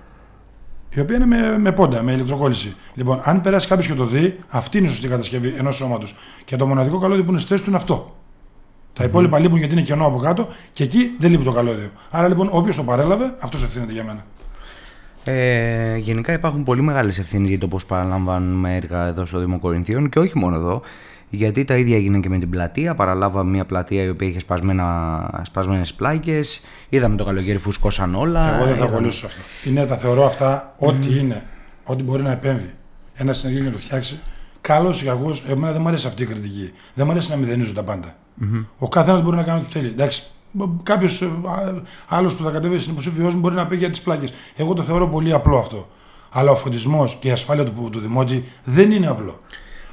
[0.93, 2.75] Η οποία είναι με, με πόντα, με ηλεκτροκόλληση.
[2.93, 6.15] Λοιπόν, αν περάσει κάποιος και το δει, αυτή είναι η σωστή κατασκευή ενός σώματος.
[6.45, 8.15] Και το μοναδικό καλώδιο που είναι στη θέση του είναι αυτό.
[8.93, 11.89] Τα υπόλοιπα λείπουν γιατί είναι κενό από κάτω και εκεί δεν λείπει το καλώδιο.
[12.11, 14.25] Άρα λοιπόν, όποιος το παρέλαβε, αυτός ευθύνεται για μένα.
[15.23, 20.09] Ε, γενικά υπάρχουν πολύ μεγάλες ευθύνες για το πώς παραλαμβάνουμε έργα εδώ στο Δήμο Κορινθίων
[20.09, 20.81] και όχι μόνο εδώ,
[21.35, 22.95] γιατί τα ίδια έγινε και με την πλατεία.
[22.95, 28.47] Παραλάβαμε μια πλατεία η οποία είχε σπασμένα, σπασμένες πλάκες, είδαμε το καλοκαίρι φουσκώσαν όλα.
[28.47, 29.41] Εγώ δεν θα είδαμε- ακολουθήσω αυτό.
[29.63, 31.43] Είναι, τα θεωρώ αυτά ό,τι είναι,
[31.83, 32.73] ό,τι μπορεί να επέμβει
[33.13, 34.19] ένα συνεργείο για να το φτιάξει.
[34.61, 36.71] Καλός ή κακός, εμένα δεν μου αρέσει αυτή η κριτική.
[36.93, 38.15] Δεν μου αρέσει να μηδενίζουν τα παντα
[38.77, 39.87] Ο καθένας μπορεί να κάνει ό,τι θέλει.
[39.87, 40.23] Εντάξει,
[40.83, 41.23] κάποιος
[42.07, 44.33] άλλος που θα κατέβει στην υποψήφιό μου μπορεί να πει για τις πλάκες.
[44.55, 45.89] Εγώ το θεωρώ πολύ απλό αυτό.
[46.31, 49.39] Αλλά ο φωτισμός και η ασφάλεια του, του δημότη δεν είναι απλό.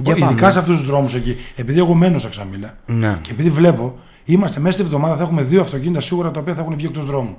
[0.02, 0.50] Για Ειδικά πάμε.
[0.50, 1.36] σε αυτούς τους δρόμους εκεί.
[1.56, 3.18] Επειδή εγώ μένω στα Ξαμίλα Ναι.
[3.20, 6.60] και επειδή βλέπω, είμαστε μέσα στη εβδομάδα θα έχουμε δύο αυτοκίνητα σίγουρα τα οποία θα
[6.60, 7.36] έχουν βγει εκτός δρόμου.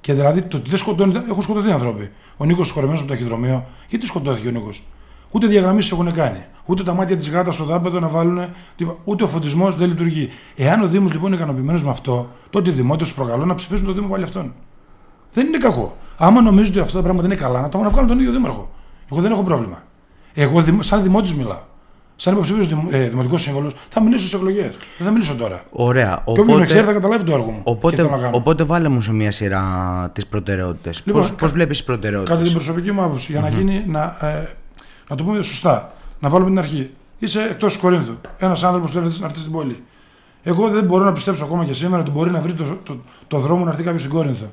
[0.00, 2.10] Και δηλαδή το ότι δεν σκοτώνει, έχουν σκοτωθεί άνθρωποι.
[2.36, 4.82] Ο Νίκος συγχωρεμένο από το ταχυδρομείο, γιατί σκοτώθηκε ο Νίκος;
[5.30, 6.44] Ούτε διαγραμμίσεις έχουν κάνει.
[6.66, 8.48] Ούτε τα μάτια της γάτας στο δάπεδο να βάλουν.
[8.76, 8.98] τίποτα.
[9.04, 10.28] Ούτε ο φωτισμός δεν λειτουργεί.
[10.56, 13.86] Εάν ο Δήμος λοιπόν είναι ικανοποιημένος με αυτό, τότε οι δημότες του προκαλούν να ψηφίσουν
[13.86, 14.54] το Δήμο πάλι αυτόν.
[15.32, 15.96] Δεν είναι κακό.
[16.16, 18.70] Άμα νομίζουν ότι αυτά τα πράγματα είναι καλά, να το να βγάλουν τον ίδιο δήμαρχο.
[19.12, 19.82] Εγώ δεν έχω πρόβλημα.
[20.34, 21.58] Εγώ δημο- σαν δημότης μιλάω.
[22.20, 24.74] Σαν υποψήφιος ε, δημοτικός σύμβολος θα μιλήσω στις εκλογές.
[24.98, 25.62] Δεν θα μιλήσω τώρα.
[25.70, 26.22] Ωραία.
[26.24, 27.56] Και όποιος με ξέρει θα Οπότε, καταλάβει το έργο μου.
[27.56, 28.30] και τι οπότε, θέλω να κάνω.
[28.36, 31.02] οπότε βάλε μου σε μια σειρά τις προτεραιότητες.
[31.04, 33.82] Λοιπόν, πώς, κα- πώς βλέπεις τις προτεραιότητες; Κατά την προσωπική μου άποψη, για να γίνει,
[33.86, 34.48] να, ε,
[35.08, 36.90] να το πούμε σωστά, να βάλουμε την αρχή.
[37.18, 38.14] Είσαι εκτός Κορίνθου.
[38.38, 39.82] Ένας άνθρωπος που θέλει να έρθει στην πόλη.
[40.42, 42.96] Εγώ δεν μπορώ να πιστέψω ακόμα και σήμερα ότι μπορεί να βρει το, το,
[43.28, 44.52] το δρόμο να έρθει κάποιος στην Κόρινθο.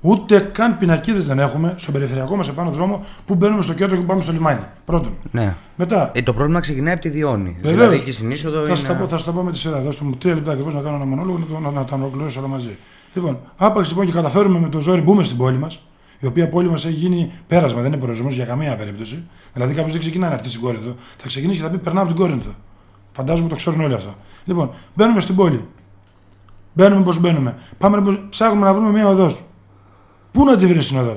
[0.00, 4.02] Ούτε καν πινακίδες δεν έχουμε στον περιφερειακό μας επάνω δρόμο που μπαίνουμε στο κέντρο και
[4.02, 4.60] πάμε στο λιμάνι.
[4.84, 5.12] Πρώτον.
[5.30, 5.54] Ναι.
[5.76, 7.56] Μετά, Ε, το πρόβλημα ξεκινάει από τη Διόνη.
[7.60, 7.74] Βεβαίως.
[7.80, 8.74] Δηλαδή εκεί στην είσοδο θα είναι...
[8.76, 9.80] σας τα, πω- θα σας τα πω με τη σειρά.
[9.80, 12.38] Δώστε μου τρία λεπτά ακριβώς να κάνω ένα μονόλογο να, το- να, να τα ολοκληρώσω
[12.38, 12.76] όλα μαζί.
[13.14, 15.82] Λοιπόν, άπαξ λοιπόν και καταφέρουμε με το ζόρι μπούμε στην πόλη μας,
[16.18, 19.24] η οποία πόλη μας έχει γίνει πέρασμα, δεν είναι προορισμός για καμία περίπτωση.
[19.52, 22.12] Δηλαδή κάποιος δεν ξεκινάει να έρθει στην Κόρινθο, θα ξεκινήσει και θα πει περνάω από
[22.12, 22.50] την Κόρινθο.
[23.12, 24.14] Φαντάζομαι το ξέρουν όλοι αυτό.
[24.44, 25.64] Λοιπόν, μπαίνουμε στην πόλη.
[26.72, 27.54] Μπαίνουμε πώ μπαίνουμε.
[27.78, 29.42] Πάμε να ψάχνουμε να βρούμε μια οδός.
[30.36, 31.14] Πού να τη βρεις την οδό.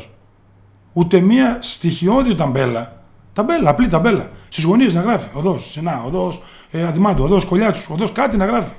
[0.94, 3.02] Ούτε μία στοιχειώδη ταμπέλα.
[3.34, 4.30] Ταμπέλα, απλή ταμπέλα.
[4.50, 5.30] Στις γωνίες να γράφει.
[5.34, 8.74] Οδός Σινά, οδός ε, Αδημάντου, οδός Κολιάτσου, οδός κάτι να γράφει.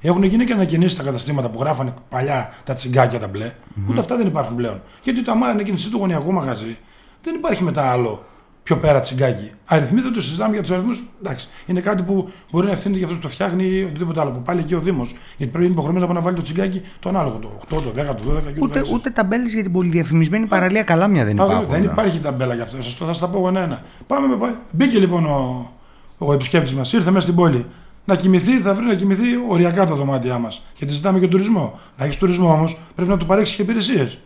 [0.00, 3.52] Έχουν γίνει και ανακοινήσεις στα καταστήματα που γράφανε παλιά τα τσιγκάκια τα μπλε.
[3.88, 4.82] Ούτε αυτά δεν υπάρχουν πλέον.
[5.02, 6.78] Γιατί το αμά ανακοινήσει το γωνιακό μαγαζί,
[7.22, 8.24] δεν υπάρχει μετά άλλο
[8.66, 9.50] πιο πέρα τσιγκάκι.
[9.66, 11.02] Αριθμοί δεν το συζητάμε για τους αριθμούς.
[11.22, 14.30] Εντάξει, είναι κάτι που μπορεί να ευθύνεται για αυτό που το φτιάχνει ή οτιδήποτε άλλο.
[14.30, 15.08] Που πάλι εκεί ο Δήμος.
[15.36, 17.94] Γιατί πρέπει να είναι υποχρεωμένος να βάλει το τσιγκάκι το ανάλογο, το 8, το 10,
[17.94, 18.94] το 12 και ούτω Ούτε, καθεξής.
[18.94, 21.68] ούτε ταμπέλες για την πολυδιαφημισμένη παραλία Καλάμια δεν Α, υπάρχουν.
[21.68, 21.86] δεν ναι.
[21.90, 22.82] υπάρχει ταμπέλα γι' αυτό.
[22.82, 23.82] Σας το θα σας τα πω ένα-ένα.
[24.06, 25.70] Πάμε με, πά- Μπήκε λοιπόν ο,
[26.18, 27.66] ο επισκέπτης μας, ήρθε μέσα στην πόλη.
[28.04, 30.62] Να κοιμηθεί, θα βρει να κοιμηθεί οριακά τα δωμάτια μας.
[30.76, 31.78] Γιατί ζητάμε και τουρισμό.
[31.98, 34.18] Να έχεις τουρισμό όμως, πρέπει να του παρέχεις και υπηρεσίες.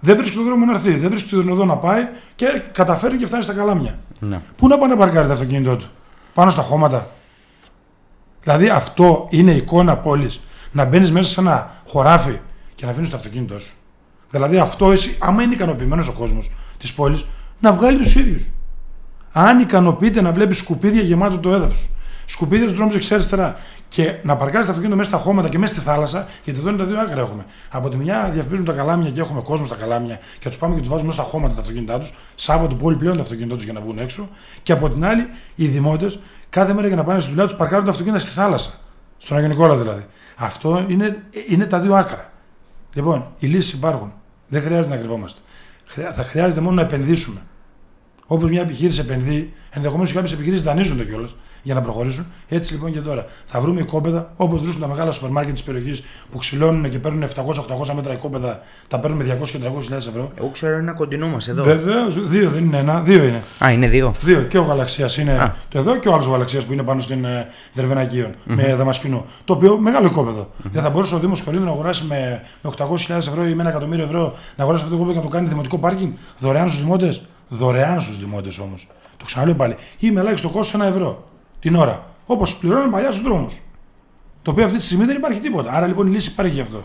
[0.00, 3.26] Δεν βρίσκει τον δρόμο να έρθει, δεν βρίσκει την οδό να πάει και καταφέρει και
[3.26, 3.98] φτάνει στα καλάμια.
[4.18, 4.40] Ναι.
[4.56, 5.86] Πού να πάει να παρκάρει το αυτοκίνητό του,
[6.34, 7.08] Πάνω στα χώματα.
[8.42, 10.40] Δηλαδή αυτό είναι εικόνα πόλης.
[10.72, 12.38] Να μπαίνεις μέσα σε ένα χωράφι
[12.74, 13.74] και να αφήνεις το αυτοκίνητό σου.
[14.30, 17.24] Δηλαδή αυτό, εσύ, άμα είναι ικανοποιημένος ο κόσμος της πόλης,
[17.60, 18.50] να βγάλει τους ίδιους.
[19.32, 21.90] Αν ικανοποιείται να βλέπει σκουπίδια γεμάτο το έδαφος,
[22.26, 23.56] σκουπίδια του δρόμους δεξιά-αριστερά
[23.90, 26.78] και να παρκάρεις το αυτοκίνητο μέσα στα χώματα και μέσα στη θάλασσα, γιατί εδώ είναι
[26.78, 27.44] τα δύο άκρα έχουμε.
[27.70, 30.80] Από τη μια διαφημίζουν τα καλάμια και έχουμε κόσμο στα καλάμια και τους πάμε και
[30.80, 32.14] τους βάζουμε μέσα στα χώματα τα αυτοκίνητά τους.
[32.34, 34.28] Σάββατο πόλη πλέον το αυτοκίνητό τους για να βγουν έξω.
[34.62, 36.18] Και από την άλλη, οι δημότες
[36.50, 38.70] κάθε μέρα για να πάνε στη δουλειά τους παρκάρουν τα αυτοκίνητα στη θάλασσα.
[39.18, 40.04] Στον Αγιο Νικόλα δηλαδή.
[40.36, 42.32] Αυτό είναι, είναι τα δύο άκρα.
[42.94, 44.12] Λοιπόν, οι λύσεις υπάρχουν.
[44.48, 45.40] Δεν χρειάζεται να κρυβόμαστε.
[45.86, 47.40] Χρειά- Θα χρειάζεται μόνο να επενδύσουμε.
[48.26, 52.26] Όπως μια επιχείρηση επενδύει, ενδεχομένως και κάποιες επιχειρήσεις δανείζονται κιόλας για να προχωρήσουν.
[52.48, 53.26] Έτσι λοιπόν και τώρα.
[53.44, 57.28] Θα βρούμε οικόπεδα όπως βρίσκουν τα μεγάλα σούπερ μάρκετ της περιοχής που ξυλώνουν και παίρνουν
[57.88, 60.30] 700-800 μέτρα οικόπεδα, τα παίρνουν με 200 και 300 ευρώ.
[60.38, 61.62] Εγώ ξέρω ένα κοντινό μας εδώ.
[61.62, 63.42] Βεβαίως, δύο δεν είναι ένα, δύο είναι.
[63.64, 64.14] Α, είναι δύο.
[64.22, 64.42] Δύο.
[64.42, 65.54] Και ο Γαλαξίας είναι Α.
[65.68, 69.24] το εδώ και ο άλλος Γαλαξίας που είναι πάνω στην ε, Δερβενακίων με Δαμασκηνό.
[69.44, 70.50] Το οποίο μεγάλο οικόπεδο.
[70.62, 73.70] Δεν θα μπορούσε ο Δήμος Κορίνθου να αγοράσει με, με 800.000 ευρώ ή με ένα
[73.70, 76.80] εκατομμύριο ευρώ να αγοράσει αυτό το οικόπεδο και να το κάνει δημοτικό πάρκινγκ; Δωρεάν στους
[76.80, 78.88] δημότες; Δωρεάν στους δημότες όμως.
[79.16, 79.76] Το ξαναλέω πάλι.
[79.98, 81.29] Ή με ελάχιστο κόστος ένα ευρώ
[81.60, 82.04] την ώρα.
[82.26, 83.60] Όπως πληρώνουν παλιά στους δρόμους.
[84.42, 85.72] Το οποίο αυτή τη στιγμή δεν υπάρχει τίποτα.
[85.72, 86.84] Άρα λοιπόν η λύση υπάρχει γι' αυτό.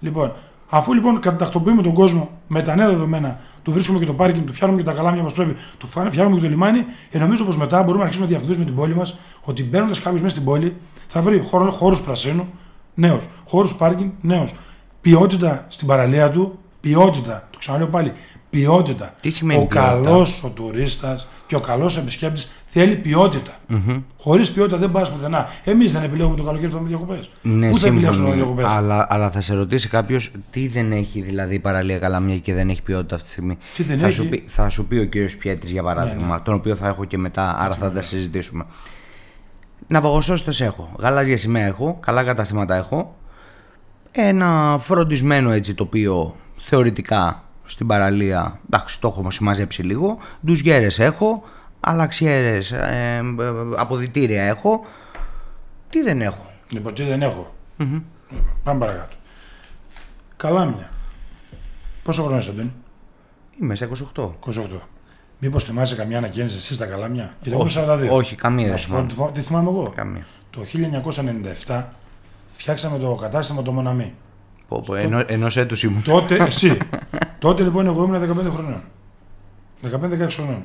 [0.00, 0.32] Λοιπόν,
[0.68, 4.52] αφού λοιπόν κατακτοποιούμε τον κόσμο με τα νέα δεδομένα, του βρίσκουμε και το πάρκινγκ, του
[4.52, 7.56] φτιάχνουμε και τα καλάμια όπω πρέπει, του φα- φτιάχνουμε και το λιμάνι, ε, νομίζω πως
[7.56, 10.76] μετά μπορούμε να αρχίσουμε να διαφημίζουμε την πόλη μας ότι μπαίνοντας κάποιος μέσα στην πόλη
[11.06, 12.46] θα βρει χώρους πρασίνου,
[12.94, 14.52] νέους, χώρους πάρκινγκ, νέους,
[15.00, 17.48] ποιότητα στην παραλία του, Ποιότητα.
[17.50, 18.12] Το ξαναλέω πάλι.
[18.50, 19.14] Ποιότητα.
[19.22, 23.52] Τι σημαίνει ο ποιότητα; καλός ο τουρίστας και ο καλός επισκέπτης θέλει ποιότητα.
[24.18, 25.48] Χωρίς ποιότητα δεν πας πουθενά.
[25.64, 27.30] Εμείς δεν επιλέγουμε το καλοκαίρι να διακοπές.
[27.42, 28.36] Ναι, Πού θα επιλέξουμε σύμφωνοι.
[28.36, 28.64] διακοπές.
[28.66, 32.68] Αλλά, αλλά θα σε ρωτήσει κάποιος τι δεν έχει δηλαδή η παραλία Καλαμιά και δεν
[32.68, 33.58] έχει ποιότητα αυτή τη στιγμή.
[33.76, 36.32] Τι δεν θα, έχει; Σου πει, θα σου πει ο κύριος Πιέτρης για παράδειγμα, Ναι,
[36.32, 36.40] ναι.
[36.40, 38.64] τον οποίο θα έχω και μετά, άρα θα τα συζητήσουμε.
[39.86, 43.14] Ναυαγοσώστες έχω, γαλάζια σημαία έχω, καλά καταστήματα έχω.
[44.12, 50.18] Ένα φροντισμένο έτσι τοπίο θεωρητικά στην παραλία, εντάξει το έχω συμμαζέψει λίγο.
[50.46, 51.42] Ντουζιέρες έχω,
[51.80, 54.84] αλλαξιέρες, ε, ε, αποδητήρια έχω.
[55.90, 56.50] Τι δεν έχω.
[56.68, 57.54] Λοιπόν, τι δεν έχω.
[57.76, 58.04] Λοιπόν,
[58.62, 59.14] Πάμε παρακάτω.
[60.36, 60.90] Καλάμια.
[62.02, 62.72] Πόσο χρόνο είσαι, Αντώνη;
[63.60, 64.30] Είμαι στα 28.
[64.40, 64.80] 28.
[65.38, 67.34] Μήπως θυμάσαι καμιά ανακαίνιση εσύ στα καλάμια.
[67.42, 68.08] Γιατί εγώ Όχι, 42.
[68.10, 69.08] όχι, καμία Να δεν σου πω θυμάμαι.
[69.08, 69.92] τι θυμά- τι θυμάμαι εγώ.
[69.96, 70.26] Καμία.
[70.50, 70.60] Το
[71.66, 71.84] 1997
[72.52, 74.14] φτιάξαμε το κατάστημα το Μοναμή.
[74.70, 76.02] Πω, πω, ενό, ενός έτους ήμουν.
[76.02, 76.78] Τότε εσύ.
[77.38, 78.82] Τότε λοιπόν εγώ ήμουν 15 χρονών.
[80.26, 80.64] 15-16 χρονών.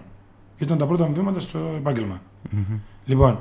[0.58, 2.22] Ήταν τα πρώτα μου βήματα στο επαγγελμα
[3.06, 3.40] Λοιπόν,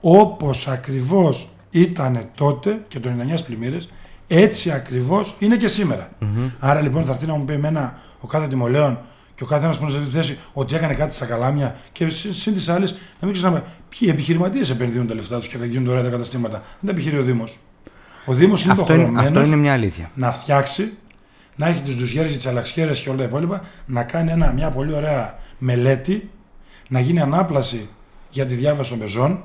[0.00, 3.88] όπως ακριβώς ήταν τότε και το 99 πλημμύρες,
[4.28, 6.10] έτσι ακριβώς είναι και σημερα
[6.58, 8.98] Άρα λοιπόν θα έρθει να μου πει εμένα ο κάθε τιμολέων
[9.34, 11.76] και ο κάθε ένας που είναι σε αυτή τη θέση ότι έκανε κάτι στα καλάμια
[11.92, 15.58] και συ- συν της άλλης να μην ξέραμε ποιοι επιχειρηματίες επενδύουν τα λεφτά τους και
[15.64, 16.56] γίνονται ωραία τα καταστήματα.
[16.58, 17.58] Δεν τα επιχειρεί ο Δήμος.
[18.24, 20.10] Ο Δήμος είναι Αυτό είναι, υποχρεωμένος αυτό είναι μια αλήθεια.
[20.14, 20.92] να φτιάξει,
[21.56, 24.70] να έχει τις ντουζιέρε και τις αλλαξιέρε και όλα τα υπόλοιπα, να κάνει ένα, μια
[24.70, 26.30] πολύ ωραία μελέτη,
[26.88, 27.88] να γίνει ανάπλαση
[28.30, 29.42] για τη διάβαση των πεζών,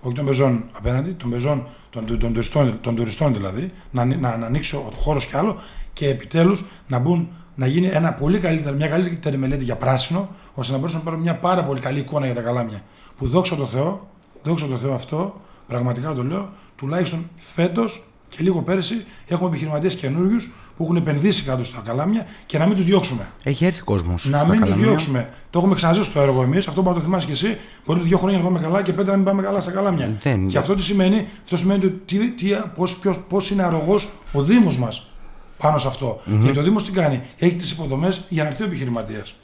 [0.00, 4.20] όχι των πεζών απέναντι, των πεζών των, των, των, τουριστών, των τουριστών δηλαδή, να, ανοι-
[4.20, 5.56] να, να ανοίξει ο χώρος κι άλλο
[5.92, 10.72] και επιτέλους να μπουν να γίνει ένα πολύ καλύτερο, μια καλύτερη μελέτη για πράσινο, ώστε
[10.72, 12.82] να μπορέσουμε να πάρουμε μια πάρα πολύ καλή εικόνα για τα καλάμια.
[13.18, 14.08] Που δόξα τω Θεώ,
[14.42, 20.50] δόξα τω Θεώ αυτό, πραγματικά το λέω, τουλάχιστον φέτος και λίγο πέρσι έχουμε επιχειρηματίες καινούριους
[20.76, 23.26] που έχουν επενδύσει κάτω στα καλάμια και να μην τους διώξουμε.
[23.44, 24.24] Έχει έρθει κόσμος.
[24.28, 25.30] Να μην τους διώξουμε.
[25.50, 26.66] Το έχουμε ξαναζήσει στο έργο εμείς.
[26.68, 27.56] Αυτό που να το θυμάσαι και εσύ.
[27.86, 30.06] Μπορεί δύο χρόνια να πάμε καλά και πέντε να μην πάμε καλά στα καλάμια.
[30.06, 30.16] Δεν-
[30.48, 34.42] Και αυτό τι σημαίνει, αυτό σημαίνει ότι τι, τι, πώς, ποιος, πώς είναι αρρωγός ο
[34.42, 35.10] Δήμος μας
[35.58, 38.66] πάνω σε αυτο Γιατί ο Δήμος τι κάνει, έχει τις υποδομές για να έρθει ο
[38.66, 39.34] επιχειρηματίας.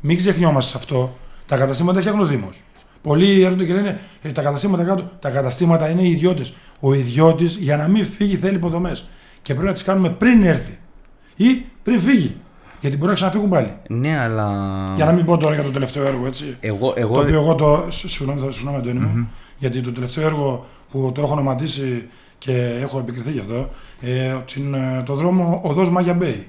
[0.00, 1.16] Μην ξεχνιόμαστε σε αυτό.
[1.46, 2.48] Τα καταστήματα φτιάχνει ο Δήμο.
[3.02, 5.10] Πολλοί έρχονται και λένε ε, τα καταστήματα κάτω.
[5.18, 6.54] Τα καταστήματα είναι οι ιδιώτες.
[6.80, 9.08] Ο ιδιώτης για να μην φύγει θέλει υποδομές.
[9.42, 10.78] Και πρέπει να τις κάνουμε πριν έρθει.
[11.36, 12.36] Ή πριν φύγει.
[12.80, 13.72] Γιατί μπορεί να ξαναφύγουν πάλι.
[13.88, 14.48] Ναι, αλλά.
[14.96, 16.56] Για να μην πω τώρα για το τελευταίο έργο, έτσι.
[16.60, 17.14] Εγώ, εγώ...
[17.14, 17.86] Το οποίο εγώ το.
[17.90, 19.28] σ- Συγγνώμη, θα- συγγνώμη Αντώνη μου.
[19.58, 23.68] Γιατί το τελευταίο έργο που το έχω ονοματίσει και έχω επικριθεί γι' αυτό.
[24.00, 26.46] Ε, την, ε, το δρόμο Οδός Μάγια Μπέι.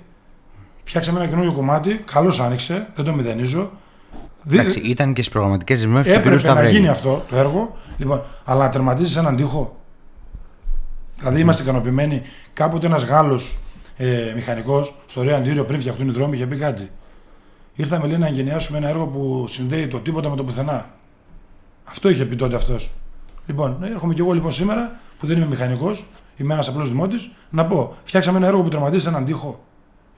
[0.84, 2.02] Φτιάξαμε ένα καινούριο κομμάτι.
[2.12, 2.88] Καλώς άνοιξε.
[2.96, 3.72] Δεν το μηδενίζω.
[4.44, 6.26] Δι- Εντάξει, ήταν και στις προγραμματικές δεσμεύσεις του κ.
[6.26, 6.72] Έπρεπε να Σταυρέλη.
[6.76, 7.78] γίνει αυτό το έργο.
[7.98, 9.76] Λοιπόν, αλλά να τερματίζει έναν τοίχο.
[11.20, 12.22] Δηλαδή είμαστε ικανοποιημένοι.
[12.54, 13.58] Κάποτε ένας Γάλλος
[13.98, 16.90] ε, μηχανικός στο Ρέο Αντίριο πριν φτιαχτούν οι δρόμοι είχε πει κάτι.
[17.76, 20.90] Ήρθαμε λέει να εγγενιάσουμε ένα έργο που συνδέει το τίποτα με το πουθενά.
[21.84, 22.90] Αυτό είχε πει τότε αυτός.
[23.46, 26.06] Λοιπόν, έρχομαι κι εγώ λοιπόν σήμερα που δεν είμαι μηχανικός,
[26.38, 29.64] είμαι ένας απλός δημότης, να πω: Φτιάξαμε ένα έργο που τερματίζει έναν τοίχο.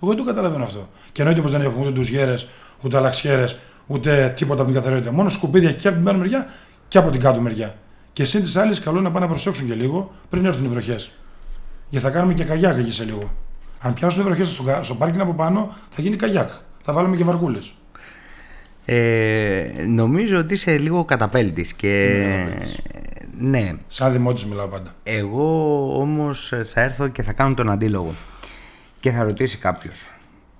[0.01, 0.87] Εγώ δεν το καταλαβαίνω αυτό.
[1.11, 2.47] Και εννοείται πως δεν έχουμε ούτε ντουζιέρες,
[2.81, 5.11] ούτε αλλαξιέρες, ούτε τίποτα από την καθαριότητα.
[5.11, 6.47] Μόνο σκουπίδια έχει και από την πάνω μεριά
[6.87, 7.75] και από την κάτω μεριά.
[8.13, 10.67] Και συν τη άλλη, καλό είναι να πάνε να προσέξουν και λίγο πριν έρθουν οι
[10.67, 11.11] βροχές.
[11.89, 13.31] Γιατί θα κάνουμε και καγιάκ εκεί σε λίγο.
[13.79, 16.49] Αν πιάσουν οι βροχές στο, κα- στο πάρκινγκ από πάνω, θα γίνει καγιάκ.
[16.81, 17.73] Θα βάλουμε και βαρκούλες.
[18.85, 22.23] Ε, νομίζω ότι είσαι λίγο καταπέλτης και
[23.39, 24.95] ναι, Σαν δημότης μιλάω πάντα.
[25.03, 28.13] εγώ όμως θα έρθω και θα κάνω τον αντίλογο
[28.99, 30.07] και θα ρωτήσει κάποιος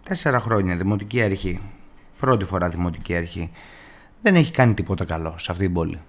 [0.04, 1.60] τέσσερα χρόνια δημοτική αρχή
[2.20, 3.52] πρώτη φορά δημοτική αρχή
[4.22, 6.00] δεν έχει κάνει τίποτα καλό σε αυτή την πόλη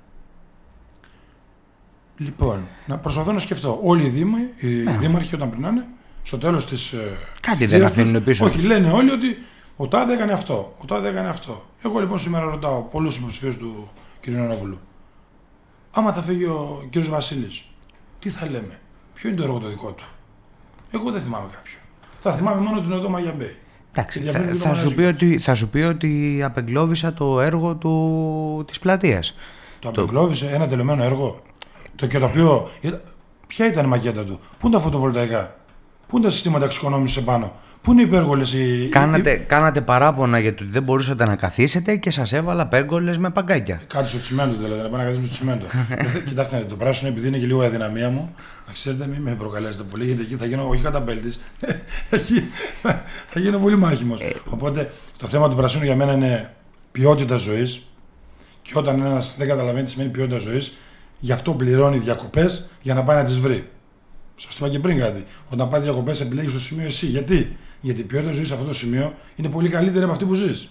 [2.18, 3.78] Λοιπόν, να προσπαθώ να σκεφτώ.
[3.82, 5.86] Όλοι οι δήμοι, οι δήμαρχοι όταν περνάνε,
[6.22, 6.94] στο τέλος της.
[7.40, 8.66] Κάτι δεν αφήνουν πίσω Όχι, τους.
[8.66, 9.36] λένε όλοι ότι
[9.76, 11.64] ο Τάδε έκανε αυτό, ο Τάδε έκανε αυτό.
[11.82, 13.88] Εγώ λοιπόν σήμερα ρωτάω πολλούς υποψηφίους του
[14.20, 14.26] κ.
[14.26, 14.78] Νανόπουλου.
[15.90, 16.98] Άμα θα φύγει ο κ.
[16.98, 17.64] Βασίλης,
[18.18, 18.80] τι θα λέμε,
[19.14, 20.04] ποιο είναι το έργο το δικό του;
[20.90, 21.78] Εγώ δεν θυμάμαι κάποιο.
[22.20, 23.56] Θα θυμάμαι μόνο την οδό Μαγιαμπέη.
[23.98, 24.94] Εντάξει, Και θα, διαβάζει θα, το σου μαγαζί.
[24.94, 29.34] πει ότι, θα σου πει ότι απεγκλώβησα το έργο του, της πλατείας
[29.78, 31.42] Το απεγκλώβησε ένα τελειωμένο έργο.
[31.96, 32.70] Το και το οποίο.
[33.46, 35.56] Ποια ήταν η μακέτα του, Πού είναι τα φωτοβολταϊκά,
[36.06, 37.52] Πού είναι τα συστήματα εξοικονόμησης επάνω,
[37.86, 38.52] Πού είναι οι υπέργολες.
[38.52, 38.88] Οι...
[38.90, 43.80] Κάνατε, κάνατε παράπονα γιατί δεν μπορούσατε να καθίσετε και σας έβαλα πέργολες με παγκάκια.
[43.86, 45.66] Κάτι στο τσιμέντο δηλαδή, να πάω να καθίσουμε στο τσιμέντο.
[45.88, 48.34] Δεν θε- Κοιτάξτε, το πράσινο επειδή είναι και λίγο η αδυναμία μου,
[48.66, 51.40] να ξέρετε, μην με προκαλέσετε πολύ, γιατί εκεί θα γίνω όχι καταπέλτης,
[53.28, 54.20] θα γίνω πολύ μάχημος.
[54.50, 56.50] Οπότε το θέμα του πρασίνου για μένα είναι
[56.92, 57.86] ποιότητα ζωής.
[58.62, 60.76] Και όταν ένας δεν καταλαβαίνει τι σημαίνει ποιότητα ζωής,
[61.18, 63.68] γι' αυτό πληρώνει διακοπές για να πάει να τις βρει.
[64.36, 65.24] Σας το είπα και πριν κάτι.
[65.48, 67.06] Όταν πα διακοπές, επιλέγεις το σημείο εσύ.
[67.06, 70.34] Γιατί; Γιατί η ποιότητα ζωής σε αυτό το σημείο είναι πολύ καλύτερη από αυτή που
[70.34, 70.68] ζεις.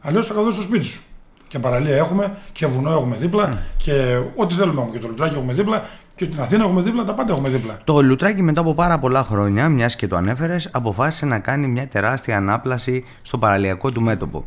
[0.00, 1.02] Αλλιώς θα καθόλου στο σπίτι σου.
[1.48, 4.92] Και παραλία έχουμε και βουνό έχουμε δίπλα και ό,τι θέλουμε έχουμε.
[4.92, 5.82] Και το λουτράκι έχουμε δίπλα
[6.14, 7.78] και την Αθήνα έχουμε δίπλα, τα πάντα έχουμε δίπλα.
[7.84, 11.88] Το Λουτράκι μετά από πάρα πολλά χρόνια, μιας και το ανέφερες, αποφάσισε να κάνει μια
[11.88, 14.46] τεράστια ανάπλαση στο παραλιακό του μέτωπο.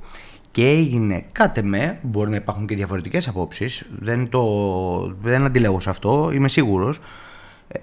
[0.52, 4.44] Και έγινε κάτε με, μπορεί να υπάρχουν και διαφορετικές απόψεις, δεν, το,
[5.22, 7.00] δεν αντιλέγω σε αυτό, είμαι σίγουρος,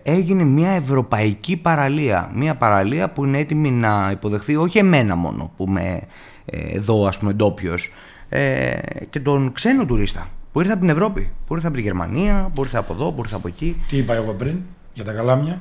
[0.02, 2.30] έγινε μια ευρωπαϊκή παραλία.
[2.34, 6.00] Μια παραλία που είναι έτοιμη να υποδεχθεί όχι εμένα μόνο που είμαι
[6.44, 7.90] ε, εδώ ας πούμε ντόπιος,
[8.28, 8.72] ε,
[9.10, 12.62] και τον ξένο τουρίστα που ήρθε από την Ευρώπη, που ήρθε από τη Γερμανία, που
[12.62, 13.82] ήρθε από εδώ, που ήρθε από εκεί.
[13.88, 14.58] Τι είπα εγώ πριν
[14.92, 15.60] για τα καλάμια.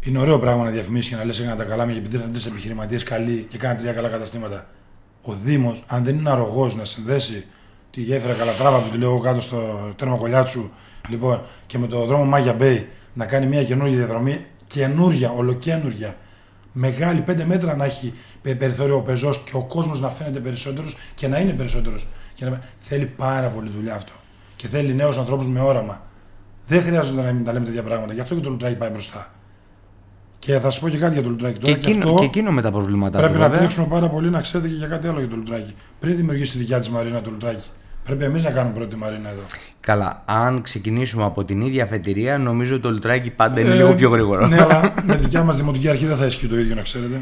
[0.00, 3.02] Είναι ωραίο πράγμα να διαφημίσεις και να λες: Έκανα τα καλάμια επειδή δεν τρει επιχειρηματίες
[3.02, 4.66] καλοί και κάνα τρία καλά καταστήματα.
[5.22, 7.46] Ο Δήμος, αν δεν είναι αρωγός να συνδέσει
[7.90, 10.70] τη γέφυρα Καλατράβα που τη λέω εγώ κάτω στο τέρμα Κολιάτσου
[11.08, 16.16] λοιπόν, και με το δρόμο Μάγια Μπέι να κάνει μια καινούργια διαδρομή, καινούρια, ολοκαίνουργια,
[16.72, 21.28] μεγάλη, πέντε μέτρα να έχει περιθώριο ο πεζός και ο κόσμος να φαίνεται περισσότερος και
[21.28, 22.06] να είναι περισσότερος.
[22.40, 22.60] Να...
[22.78, 24.12] Θέλει πάρα πολύ δουλειά αυτό.
[24.56, 26.02] Και θέλει νέους ανθρώπους με όραμα.
[26.66, 28.12] Δεν χρειάζεται να μην τα λέμε τέτοια πράγματα.
[28.12, 29.32] Γι' αυτό και το Λουτράκι πάει μπροστά.
[30.38, 31.58] Και θα σας πω και κάτι για το Λουτράκι.
[31.58, 33.58] Και, και, εκείνο, και εκείνο με τα προβλήματά Πρέπει του, να βέβαια.
[33.58, 35.74] τρέξουμε πάρα πολύ να ξέρετε και για κάτι άλλο για το Λουτράκι.
[36.00, 37.68] Πριν δημιουργήσει τη δικιά της Μαρίνα το Λουτράκι.
[38.04, 39.40] Πρέπει εμείς να κάνουμε πρώτη Μαρίνα εδώ.
[39.80, 44.46] Καλά, αν ξεκινήσουμε από την ίδια αφετηρία, νομίζω το λουτράκι πάντα είναι λίγο πιο γρήγορο.
[44.46, 47.20] Ναι, αλλά με δικιά μας δημοτική αρχή δεν θα ισχύει το ίδιο, να ξέρετε.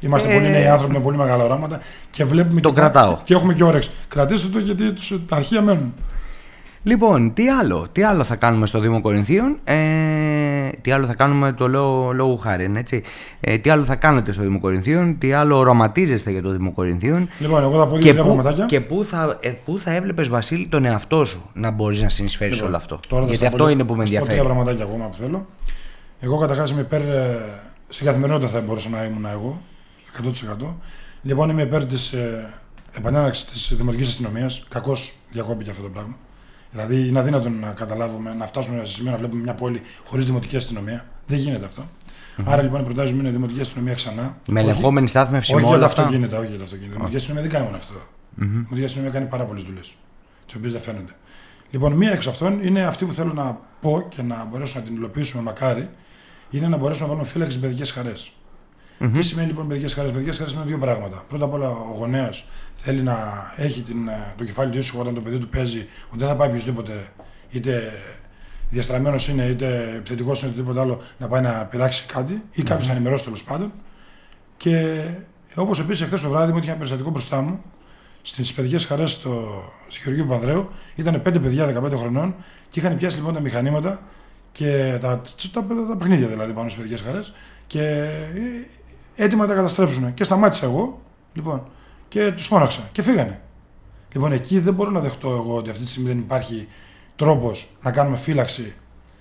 [0.00, 2.60] Είμαστε Ε, πολύ νέοι άνθρωποι με πολύ μεγάλα οράματα και βλέπουμε.
[2.60, 3.18] Το και, κρατάω.
[3.24, 3.90] Και έχουμε και όρεξη.
[4.08, 5.94] Κρατήστε το γιατί τους- τα αρχεία μένουν.
[6.88, 11.52] Λοιπόν, τι άλλο, τι άλλο θα κάνουμε στο Δήμο Κορινθίων, ε, τι άλλο θα κάνουμε
[11.52, 13.02] το λέω λόγου χάρη, έτσι;
[13.40, 17.28] Ε, τι άλλο θα κάνετε στο Δήμο Κορινθίων, τι άλλο οραματίζεστε για το Δήμο Κορινθίων;
[17.38, 18.64] Λοιπόν, εγώ θα πω και δύο-τρία πού, πραγματάκια.
[18.66, 22.54] και πού θα, ε, πού θα έβλεπες Βασίλη τον εαυτό σου να μπορείς να συνεισφέρεις
[22.54, 24.24] Λοιπόν, όλο αυτό; τώρα θα Γιατί σας αυτό πω- είναι που με θα σας πω
[24.24, 24.46] ενδιαφέρει.
[24.46, 25.46] Τρία πραγματάκια ακόμα που θέλω.
[26.20, 27.00] Εγώ καταρχάς είμαι υπέρ.
[27.00, 27.38] ε,
[27.88, 29.60] Στην καθημερινότητα θα μπορούσα να ήμουν εγώ.
[30.12, 30.76] 100%.
[31.22, 32.48] Λοιπόν, είμαι υπέρ της ε,
[32.98, 34.64] επανέναρξης της δημοτική αστυνομίας.
[34.68, 34.92] Κακώ
[35.30, 36.16] διακόπηκε αυτό το πράγμα.
[36.70, 40.56] Δηλαδή, είναι αδύνατο να καταλάβουμε, να φτάσουμε σε σημείο να βλέπουμε μια πόλη χωρίς δημοτική
[40.56, 41.04] αστυνομία.
[41.26, 41.82] Δεν γίνεται αυτό.
[42.44, 44.36] Άρα λοιπόν προτάζουμε είναι δημοτική αστυνομία ξανά.
[44.46, 46.02] Με Όχι- ελεγχόμενη στάθμευση όχι με για όλα τα αυτά.
[46.02, 46.92] αυτοκίνητα, όχι για τα αυτοκίνητα.
[46.92, 47.94] Η δημοτική αστυνομία δεν κάνει μόνο αυτό.
[47.94, 49.96] Η δημοτική αστυνομία κάνει πάρα πολλές δουλειές,
[50.46, 51.12] τις οποίες δεν φαίνονται.
[51.70, 54.94] Λοιπόν, μία εξ αυτών είναι αυτή που θέλω να πω και να μπορέσω να την
[54.94, 55.88] υλοποιήσουμε μακάρι,
[56.50, 58.32] είναι να μπορέσουμε να βάλουμε φύλαξη στι παιδικές χαρές.
[59.12, 61.24] Τι σημαίνει λοιπόν παιδικέ χαρές; Παιδικέ χαρές είναι δύο πράγματα.
[61.28, 63.16] Πρώτα απ' όλα, ο γονέας θέλει να
[63.56, 66.36] έχει την, ε, το κεφάλι του ήσυχο όταν το παιδί του παίζει, ότι δεν θα
[66.36, 67.06] πάει οποιοδήποτε,
[67.50, 67.92] είτε
[68.70, 72.92] διαστραμμένος είναι, είτε επιθετικός είναι, οτιδήποτε άλλο, να πάει να πειράξει κάτι ή κάποιος να
[72.92, 73.72] ενημερώσει τέλος πάντων.
[74.56, 75.04] Και
[75.54, 77.62] όπως επίσης εχθές το βράδυ μου είχε ένα περιστατικό μπροστά μου
[78.22, 80.70] στις παιδικές χαρές στο στη Γεωργίου Πανδρέου.
[80.94, 82.34] Ήταν πέντε παιδιά 15 χρονών
[82.68, 84.00] και είχαν πιάσει λοιπόν τα μηχανήματα
[84.52, 85.20] και τα,
[85.52, 87.32] τα, τα, τα παιχνίδια δηλαδή πάνω στις παιδικές χαρές
[87.66, 88.66] και ε,
[89.16, 90.14] έτοιμα να τα καταστρέψουν.
[90.14, 91.00] Και σταμάτησα εγώ
[91.32, 91.62] λοιπόν
[92.08, 93.40] και τους φώναξα και φύγανε.
[94.12, 96.68] Λοιπόν, εκεί δεν μπορώ να δεχτώ εγώ ότι αυτή τη στιγμή δεν υπάρχει
[97.16, 98.74] τρόπος να κάνουμε φύλαξη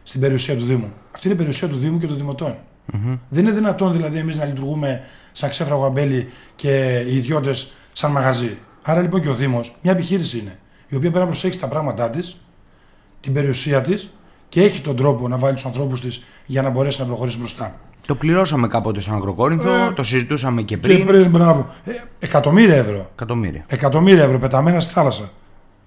[0.04, 0.92] στην περιουσία του Δήμου.
[1.12, 2.56] Αυτή είναι η περιουσία του Δήμου και των δημοτών.
[3.30, 8.58] Δεν είναι δυνατόν δηλαδή εμείς να λειτουργούμε σαν ξέφραγο αμπέλι και οι ιδιώτες σαν μαγαζί.
[8.82, 12.10] Άρα λοιπόν και ο Δήμος μια επιχείρηση είναι, η οποία πρέπει να προσέξει τα πράγματά
[12.10, 12.38] της,
[13.20, 14.14] την περιουσία της
[14.50, 17.80] και έχει τον τρόπο να βάλει τους ανθρώπους της για να μπορέσει να προχωρήσει μπροστά.
[18.06, 20.98] Το πληρώσαμε κάποτε στον Αγροκόρινθο, Ε, το συζητούσαμε και πριν.
[20.98, 21.70] Και πριν, μπράβο.
[21.86, 23.10] Ε, εκατομμύρια ευρώ.
[23.13, 23.63] Εκατομμύρια.
[23.68, 25.32] Εκατομμύρια ευρώ πεταμένα στη θάλασσα.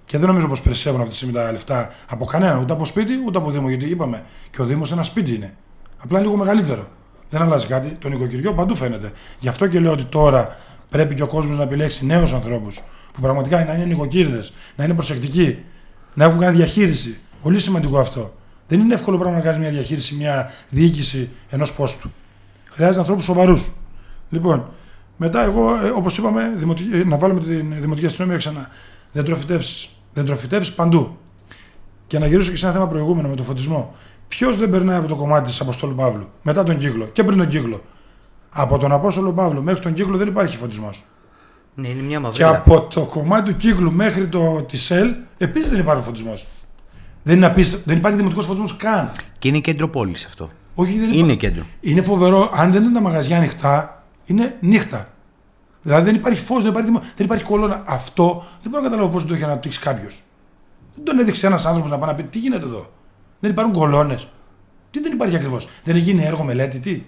[0.04, 3.12] Και δεν νομίζω πως περισσεύουν αυτή τη στιγμή τα λεφτά από κανέναν, ούτε από σπίτι
[3.26, 3.68] ούτε από Δήμο.
[3.68, 5.54] Γιατί είπαμε και ο Δήμος ένα σπίτι είναι.
[5.98, 6.86] Απλά λίγο μεγαλύτερο.
[7.30, 7.88] Δεν αλλάζει κάτι.
[8.00, 9.12] Το νοικοκυριό παντού φαίνεται.
[9.38, 10.56] Γι' αυτό και λέω ότι τώρα
[10.90, 14.94] πρέπει και ο κόσμος να επιλέξει νέους ανθρώπους που πραγματικά να είναι νοικοκύριδες, να είναι
[14.94, 15.58] προσεκτικοί,
[16.14, 17.18] να έχουν κάνει διαχείριση.
[17.42, 18.34] Πολύ σημαντικό αυτό.
[18.68, 22.10] Δεν είναι εύκολο πράγμα να κάνεις μια διαχείριση, μια διοίκηση ενός πόστου.
[22.70, 23.70] Χρειάζεται ανθρώπους σοβαρούς.
[24.30, 24.68] Λοιπόν,
[25.16, 28.68] μετά εγώ, όπως είπαμε, δημοτική- ε, να βάλουμε την δημοτική αστυνομία ξανά.
[29.12, 29.88] Δεν τροφιτεύσει.
[30.12, 31.16] Δεν τροφιτεύσει παντού.
[32.06, 33.94] Και να γυρίσω και σε ένα θέμα προηγούμενο με το φωτισμό.
[34.28, 37.48] Ποιος δεν περνάει από το κομμάτι της Αποστόλου Παύλου, μετά τον κύκλο και πριν τον
[37.48, 37.82] κύκλο;
[38.50, 41.04] Από τον Απόστολο Παύλου μέχρι τον κύκλο δεν υπάρχει φωτισμός.
[41.74, 42.48] Ναι, είναι μια Και μαυρίλα.
[42.56, 46.46] από το κομμάτι του κύκλου μέχρι το τη ΣΕΛ επίσης δεν υπάρχει φωτισμός.
[47.28, 49.10] Δεν, είναι απίστευτο- δεν υπάρχει δημοτικός φωτισμός καν.
[49.38, 50.50] Και είναι κέντρο πόλης αυτό.
[50.74, 51.62] Όχι, δεν Είναι κέντρο.
[51.80, 52.50] Είναι φοβερό.
[52.54, 55.08] Αν δεν είναι τα μαγαζιά ανοιχτά, είναι νύχτα.
[55.82, 57.82] Δηλαδή δεν υπάρχει φως, δεν υπάρχει, δημο- δεν υπάρχει κολόνα.
[57.86, 60.22] Αυτό δεν μπορώ να καταλάβω πώς το έχει αναπτύξει κάποιος.
[60.94, 62.92] Δεν τον έδειξε ένας άνθρωπος να πάει να πει τι γίνεται εδώ;
[63.40, 64.28] Δεν υπάρχουν κολόνες.
[64.90, 67.02] Τι δεν υπάρχει ακριβώς; Δεν έχει γίνει έργο μελέτη, τι;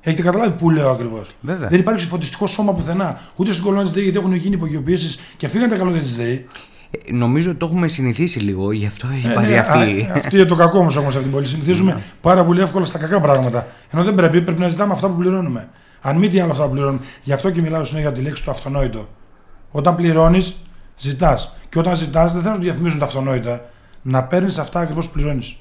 [0.00, 1.68] Έχετε καταλάβει πού λέω ακριβώς; Βέβαια.
[1.68, 3.20] Δεν υπάρχει φωτιστικό σώμα πουθενά.
[3.36, 6.46] Ούτε στην κολόνα της ΔΕΗ γιατί έχουν γίνει υπογειοποιήσει και φύγανε τα καλώδια της ΔΕΗ.
[6.90, 10.08] Ε, νομίζω ότι το έχουμε συνηθίσει λίγο, γι' αυτό έχει Ε, πάρει ναι, αυτή.
[10.10, 11.46] α, αυτή είναι το κακό όμως όμως αυτή την πόλη.
[11.46, 13.66] Συνηθίζουμε πάρα πολύ εύκολα στα κακά πράγματα.
[13.90, 15.68] Ενώ δεν πρέπει, πρέπει να ζητάμε αυτά που πληρώνουμε.
[16.00, 17.00] Αν μη τι άλλο αυτά που πληρώνουμε.
[17.22, 19.08] Γι' αυτό και μιλάω συνέχεια για τη λέξη του αυτονόητο.
[19.70, 20.56] Όταν πληρώνεις,
[20.96, 21.56] ζητάς.
[21.68, 23.64] Και όταν ζητάς, δεν θα σου διαφημίζουν τα αυτονόητα.
[24.02, 25.56] Να παίρνεις αυτά ακριβώς που πληρώνεις.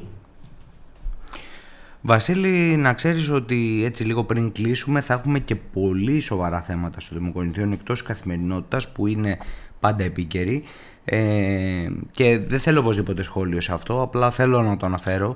[2.01, 7.15] Βασίλη, να ξέρεις ότι έτσι λίγο πριν κλείσουμε θα έχουμε και πολύ σοβαρά θέματα στο
[7.15, 9.37] Δημοκονηθείο εκτός καθημερινότητας που είναι
[9.79, 10.63] πάντα επίκαιρη
[11.11, 15.35] ε, και δεν θέλω οπωσδήποτε σχόλιο σε αυτό, απλά θέλω να το αναφέρω.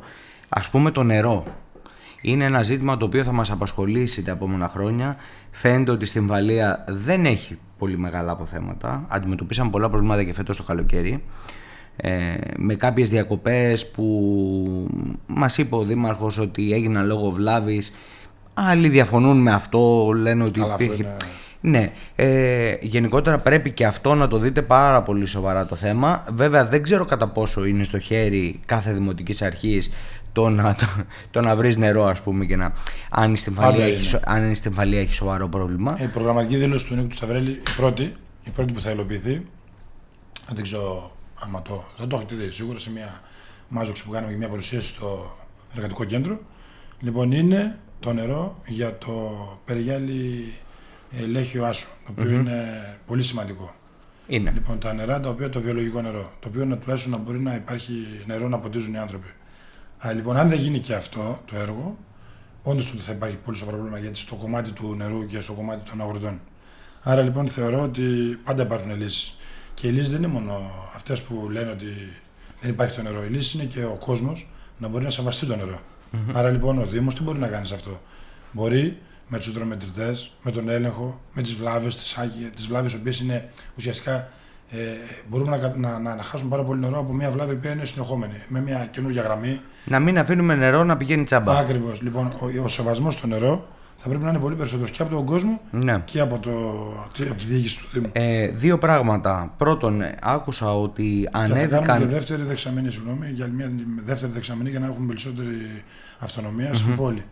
[0.49, 1.45] Ας πούμε το νερό.
[2.21, 5.15] Είναι ένα ζήτημα το οποίο θα μας απασχολήσει τα επόμενα χρόνια.
[5.51, 9.05] Φαίνεται ότι στην Βαλία δεν έχει πολύ μεγάλα αποθέματα.
[9.07, 11.23] Αντιμετωπίσαμε πολλά προβλήματα και φέτος το καλοκαίρι.
[11.95, 14.87] Ε, με κάποιες διακοπές που
[15.27, 17.93] μας είπε ο Δήμαρχος ότι έγιναν λόγω βλάβης.
[18.53, 21.03] Άλλοι διαφωνούν με αυτό, λένε ότι Καλά, αυτό υπήρχε...
[21.03, 21.17] είναι-
[21.65, 26.25] Ναι, ε, γενικότερα πρέπει και αυτό να το δείτε πάρα πολύ σοβαρά το θέμα.
[26.33, 29.89] Βέβαια δεν ξέρω κατά πόσο είναι στο χέρι κάθε δημοτικής αρχής
[30.31, 30.85] το να, το,
[31.31, 32.73] το να βρεις νερό ας πούμε και να...
[33.09, 34.03] Αν η Στυμφαλία, Πάντα έχει, είναι.
[34.03, 35.97] σο- αν η Στυμφαλία έχει σοβαρό πρόβλημα.
[36.01, 39.45] Η προγραμματική δήλωση του Νίκου του Σταυρέλη, η πρώτη, η πρώτη που θα υλοποιηθεί,
[40.53, 43.21] δεν ξέρω άμα το, δεν το έχετε δει σίγουρα σε μια
[43.67, 45.37] μάζοξη που κάναμε και μια παρουσίαση στο
[45.75, 46.39] εργατικό κέντρο.
[46.99, 49.11] Λοιπόν, είναι το νερό για το
[49.65, 50.53] Περιγιάλι
[51.17, 53.75] ε, Λέχιο Άσο, το οποιο είναι πολύ σημαντικό.
[54.27, 54.51] Είναι.
[54.51, 57.55] Λοιπόν, τα νερά, τα οποία το βιολογικό νερό, το οποίο να, τουλάχιστον να μπορεί να
[57.55, 57.93] υπάρχει
[58.25, 59.27] νερό να ποτίζουν οι άνθρωποι.
[60.07, 61.97] Α, λοιπόν, αν δεν γίνει και αυτό το έργο,
[62.63, 65.89] όντως τότε θα υπάρχει πολύ σοβαρό πρόβλημα γιατί στο κομμάτι του νερού και στο κομμάτι
[65.89, 66.39] των αγροτών.
[67.03, 68.03] Άρα λοιπόν θεωρώ ότι
[68.43, 69.37] πάντα υπάρχουν λύσεις.
[69.73, 71.85] Και οι λύσεις δεν είναι μόνο αυτές που λένε ότι
[72.59, 73.23] δεν υπάρχει το νερό.
[73.23, 74.47] Η λύση είναι και ο κόσμος
[74.77, 75.79] να μπορεί να σεβαστεί το νερο
[76.33, 78.01] Άρα λοιπόν ο Δήμος τι μπορεί να κάνει σε αυτό.
[78.51, 78.97] Μπορεί
[79.33, 81.95] με τους δρομετρητές, με τον έλεγχο, με τις βλάβες,
[82.55, 84.29] τις βλάβες οι οποίες είναι ουσιαστικά
[84.69, 84.77] ε,
[85.29, 87.85] μπορούμε να, κα- να, να, να χάσουμε πάρα πολύ νερό από μια βλάβη που είναι
[87.85, 88.33] συνεχόμενη.
[88.47, 91.57] Με μια καινούργια γραμμή, Να μην αφήνουμε νερό να πηγαίνει τσάμπα.
[91.57, 92.01] Ακριβώς.
[92.01, 93.67] Λοιπόν, ο, ο σεβασμός στο νερό
[93.97, 96.01] θα πρέπει να είναι πολύ περισσότερο και από τον κόσμο Ναι.
[96.05, 96.51] και από, το,
[97.29, 98.09] από τη διοίκηση του Δήμου.
[98.11, 99.53] Ε, δύο πράγματα.
[99.57, 102.09] Πρώτον, ε, άκουσα ότι και θα κάνουμε και ανέβηκαν.
[102.09, 103.71] δεύτερη δεξαμενή, συγγνώμη, για μια
[104.03, 105.83] δεύτερη δεξαμενή για να έχουμε περισσότερη
[106.19, 107.23] αυτονομία στην πόλη.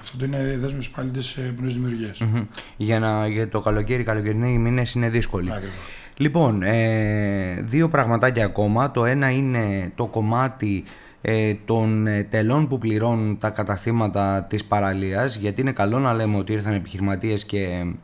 [0.00, 2.14] Αυτό είναι η δέσμευση πάλι της πνοή δημιουργία.
[2.20, 2.44] Μμμ.
[2.76, 5.52] Για, να, για το καλοκαίρι, οι καλοκαιρινοί μήνες είναι δύσκολοι.
[5.52, 5.74] Ακριβώς.
[6.16, 8.90] Λοιπόν, ε, δύο πραγματάκια ακόμα.
[8.90, 10.84] Το ένα είναι το κομμάτι
[11.28, 16.36] ε, των ε, τελών που πληρώνουν τα καταστήματα της παραλίας γιατί είναι καλό να λέμε
[16.36, 17.94] ότι ήρθαν επιχειρηματίες και ε,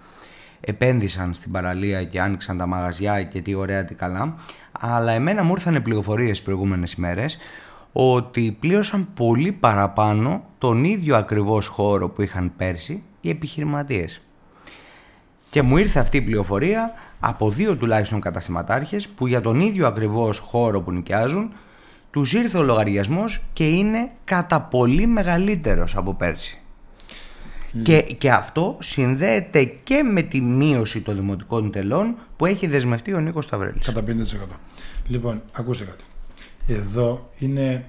[0.61, 4.35] επένδυσαν στην παραλία και άνοιξαν τα μαγαζιά και τι ωραία τι καλά
[4.81, 7.39] αλλά εμένα μου ήρθαν πληροφορίες τις προηγούμενες ημέρες
[7.93, 14.21] ότι πλήρωσαν πολύ παραπάνω τον ίδιο ακριβώς χώρο που είχαν πέρσι οι επιχειρηματίες.
[15.51, 20.39] Και μου ήρθε αυτή η πληροφορία από δύο τουλάχιστον καταστηματάρχες που για τον ίδιο ακριβώς
[20.39, 21.53] χώρο που νοικιάζουν
[22.11, 26.63] τους ήρθε ο λογαριασμός και είναι κατά πολύ μεγαλύτερος από πέρσι.
[27.83, 33.21] Και, και αυτό συνδέεται και με τη μείωση των δημοτικών τελών που έχει δεσμευτεί ο
[33.21, 33.87] Νίκος Σταυρέλης.
[33.87, 34.05] Κατά 50%.
[35.07, 36.05] Λοιπόν, ακούστε κάτι.
[36.67, 37.89] Εδώ είναι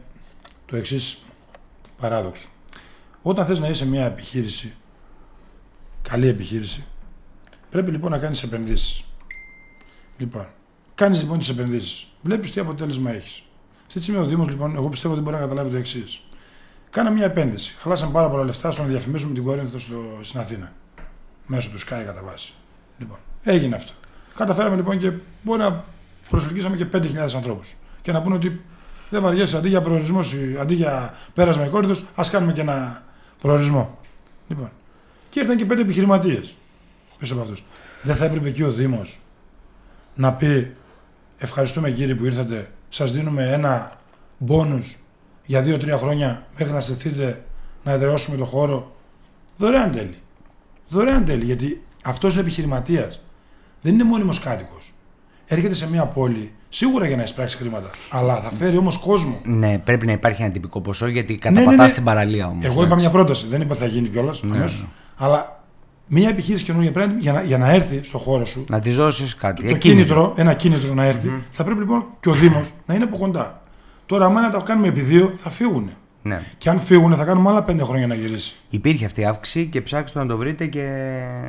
[0.65, 1.21] το εξής
[1.99, 2.47] παράδοξο.
[3.21, 4.73] Όταν θες να είσαι μια επιχείρηση,
[6.01, 6.85] καλή επιχείρηση,
[7.69, 9.05] πρέπει λοιπόν να κάνεις επενδύσεις.
[10.17, 10.47] Λοιπόν,
[10.95, 12.07] κάνεις λοιπόν τις επενδύσεις.
[12.21, 13.43] Βλέπεις τι αποτέλεσμα έχεις.
[13.81, 16.21] Αυτή τη στιγμή ο Δήμος λοιπόν, εγώ πιστεύω ότι μπορεί να καταλάβει το εξής.
[16.89, 17.75] Κάναμε μια επένδυση.
[17.77, 20.73] Χαλάσαμε πάρα πολλά λεφτά στο να διαφημίσουμε την Κόρινθο στο, στην Αθήνα.
[21.45, 22.53] Μέσω του Sky κατά βάση.
[22.97, 23.93] Λοιπόν, έγινε αυτό.
[24.35, 25.11] Καταφέραμε λοιπόν και
[25.43, 25.83] μπορεί να
[26.29, 27.75] προσελκύσαμε και 5.000 ανθρώπους.
[28.03, 28.61] Και να πούνε ότι
[29.09, 30.19] δεν βαριέσαι αντί για προορισμό,
[30.59, 33.03] αντί για πέρασμα η Κόρινθος, ας κάνουμε και ένα
[33.41, 33.99] προορισμό.
[34.47, 34.71] Λοιπόν.
[35.29, 36.57] Και ήρθαν και πέντε επιχειρηματίες
[37.17, 37.63] πίσω από αυτούς.
[38.01, 39.19] Δεν θα έπρεπε εκεί ο Δήμος
[40.15, 40.75] να πει
[41.43, 42.71] Ευχαριστούμε κύριοι που ήρθατε.
[42.89, 43.91] Σας δίνουμε ένα
[44.37, 44.97] μπόνους
[45.45, 47.43] για δύο-τρία χρόνια μέχρι να στεθείτε
[47.83, 48.95] να εδραιώσουμε το χώρο.
[49.57, 50.17] Δωρεάν τέλει.
[50.87, 51.45] Δωρεάν τέλει.
[51.45, 53.21] Γιατί αυτός είναι επιχειρηματίας.
[53.81, 54.92] Δεν είναι μόνιμος κάτοικος.
[55.53, 57.89] Έρχεται σε μια πόλη σίγουρα για να εισπράξει χρήματα.
[58.09, 59.39] Αλλά θα φέρει όμως κόσμο.
[59.43, 61.93] Ναι, πρέπει να υπάρχει ένα τυπικό ποσό γιατί ναι, καταπατάς ναι.
[61.93, 62.65] την παραλία όμως.
[62.65, 63.47] Εγώ είπα μια πρόταση.
[63.47, 64.87] Δεν είπα θα γίνει κιόλας Ναι, αμέσως.
[65.17, 65.63] Αλλά
[66.07, 68.65] μια επιχείρηση καινούργια πρέπει για να, για να έρθει στο χώρο σου.
[68.69, 69.67] Να της δώσεις κάτι.
[69.67, 73.17] Το κίνητρο, ένα κίνητρο να ερθει θα πρέπει λοιπόν και ο Δήμος να είναι από
[73.17, 73.61] κοντά.
[74.05, 75.89] Τώρα, άμα να τα κάνουμε επί δύο, θα φύγουν.
[76.25, 76.41] Ναι.
[76.57, 78.55] Και αν φύγουν, θα κάνουμε άλλα πέντε χρόνια να γυρίσει.
[78.69, 80.81] Υπήρχε αυτή η αύξηση και ψάξτε να το βρείτε και...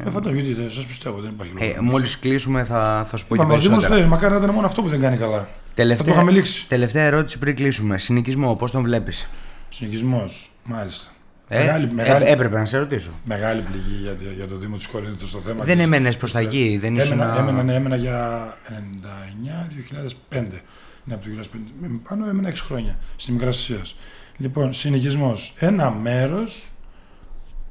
[0.06, 1.68] Ε, φαντάζομαι, γιατί σας πιστεύω, δεν υπάρχει λόγος.
[1.76, 3.98] Ε, μόλις κλείσουμε θα, θα σου πω και Είπαμε, ο Δήμο περισσότερα.
[4.00, 5.38] θέλει, μακάρι να ήταν μόνο αυτό που δεν κάνει καλά.
[5.38, 6.66] Θα το Τελευταία, είχαμε λήξει.
[6.68, 7.98] τελευταία ερώτηση πριν κλείσουμε.
[7.98, 9.28] Συνοικισμό, πώς τον βλέπεις;
[9.68, 11.10] Συνοικισμός, μάλιστα.
[11.48, 13.10] Ε, Μεγάλη- ε, μεγάλη- έπρεπε να σε ρωτήσω.
[13.24, 15.64] Μεγάλη πληγή για, το- για το Δήμο της Κορίνθου στο θέμα.
[15.64, 17.20] Δεν της- έμενε προς τα γη, δεν ήσουν.
[17.20, 20.62] Έμενα, έμενα, ναι, έμενα για 99-2005.
[21.04, 21.72] Ναι, από το 2005.
[21.80, 23.96] Με Πάνω έμενα 6 χρόνια στη Μικρά Ασίας.
[24.36, 25.32] Λοιπόν, συνοικισμό.
[25.58, 26.68] Ένα μέρος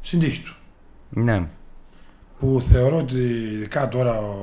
[0.01, 0.55] στην τύχη του.
[1.09, 1.47] Ναι.
[2.39, 3.17] Που θεωρώ ότι
[3.53, 4.33] ειδικά τώρα ο,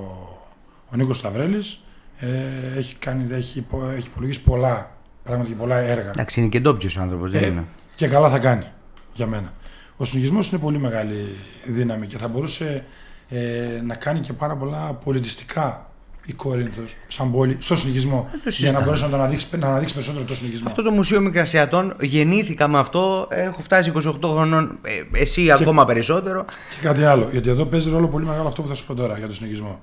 [0.92, 1.80] ο Νίκος Σταυρέλης
[2.18, 2.28] ε,
[2.76, 4.90] έχει, κάνει, έχει, υπο- έχει υπολογίσει πολλά
[5.24, 6.08] πράγματα και πολλά έργα.
[6.10, 7.64] Εντάξει, είναι και ντόπιος άνθρωπος, δεν Ε, είναι.
[7.94, 8.64] Και καλά θα κάνει
[9.12, 9.52] για μένα.
[9.96, 12.84] Ο συνοικισμό είναι πολύ μεγάλη δύναμη και θα μπορούσε
[13.28, 15.89] ε, να κάνει και πάρα πολλά πολιτιστικά
[16.30, 18.28] η Κόρινθος σαν πόλη στο συνοικισμό.
[18.30, 18.84] για να συζητάμε.
[18.84, 20.68] μπορέσει να, το αναδείξει, να αναδείξει περισσότερο το συνοικισμό.
[20.68, 23.26] Αυτό το Μουσείο Μικρασιατών γεννήθηκα με αυτό.
[23.30, 24.78] Έχω φτάσει 28 χρονών.
[24.82, 26.44] ε, εσύ ακόμα περισσότερο.
[26.68, 29.18] Και κάτι άλλο, γιατί εδώ παίζει ρόλο πολύ μεγάλο αυτό που θα σου πω τώρα
[29.18, 29.80] για το συνοικισμό.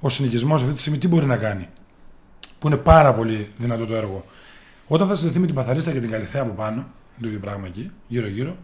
[0.00, 1.68] Ο συνοικισμό αυτή τη στιγμή τι μπορεί να κάνει,
[2.58, 4.24] που είναι πάρα πολύ δυνατό το έργο.
[4.86, 6.86] Όταν θα συνδεθεί με την Παθαρίστα και την Καλυθέα από πάνω,
[7.20, 8.56] το ίδιο πράγμα εκεί, γύρω-γύρω,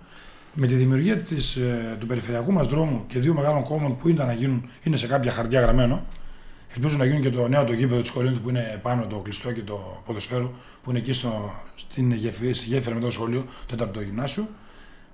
[0.54, 4.26] με τη δημιουργία της, ε, του περιφερειακού μας δρόμου και δύο μεγάλων κόμμων που ήταν
[4.26, 6.04] να γίνουν, είναι σε κάποια χαρτιά γραμμένο,
[6.74, 9.52] ελπίζω να γίνουν και το νέο το γήπεδο της Κορίνθου που είναι πάνω το κλειστό
[9.52, 10.52] και το ποδοσφαίρο,
[10.82, 14.48] που είναι εκεί στο, στην γέφυρα, στη γέφυρα μετά το σχολείο, το τέταρτο γυμνάσιο.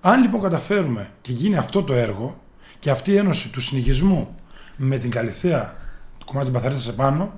[0.01, 2.41] Αν λοιπόν καταφέρουμε και γίνει αυτό το έργο
[2.79, 4.35] και αυτή η ένωση του συνοικισμού
[4.77, 5.77] με την Καλυθέα,
[6.19, 7.33] το κομμάτι της Παθαρίστα επάνω,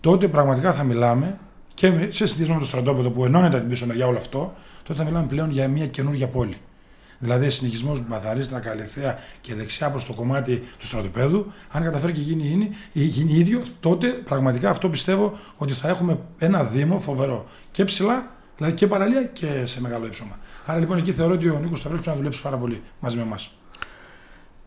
[0.00, 1.38] τότε πραγματικά θα μιλάμε
[1.74, 4.98] και με- σε συνδυασμό με το στρατόπεδο που ενώνεται την πίσω μεριά όλο αυτό, τότε
[4.98, 6.56] θα μιλάμε πλέον για μια καινούργια πόλη.
[7.18, 12.42] Δηλαδή, συνεχισμό Μπαθαρίστρα, Καλυθέα και δεξιά προς το κομμάτι του στρατοπέδου, αν καταφέρει και γίνει,
[12.42, 17.46] γίνει, γίνει ίδιο, τότε πραγματικά αυτό πιστεύω ότι θα έχουμε ένα Δήμο φοβερό.
[17.70, 20.38] Και ψηλά, δηλαδή και παραλία και σε μεγάλο ύψωμα.
[20.66, 23.22] Άρα λοιπόν εκεί θεωρώ ότι ο Νίκος Σταυρέλη πρέπει να δουλέψει πάρα πολύ μαζί με
[23.22, 23.57] εμάς.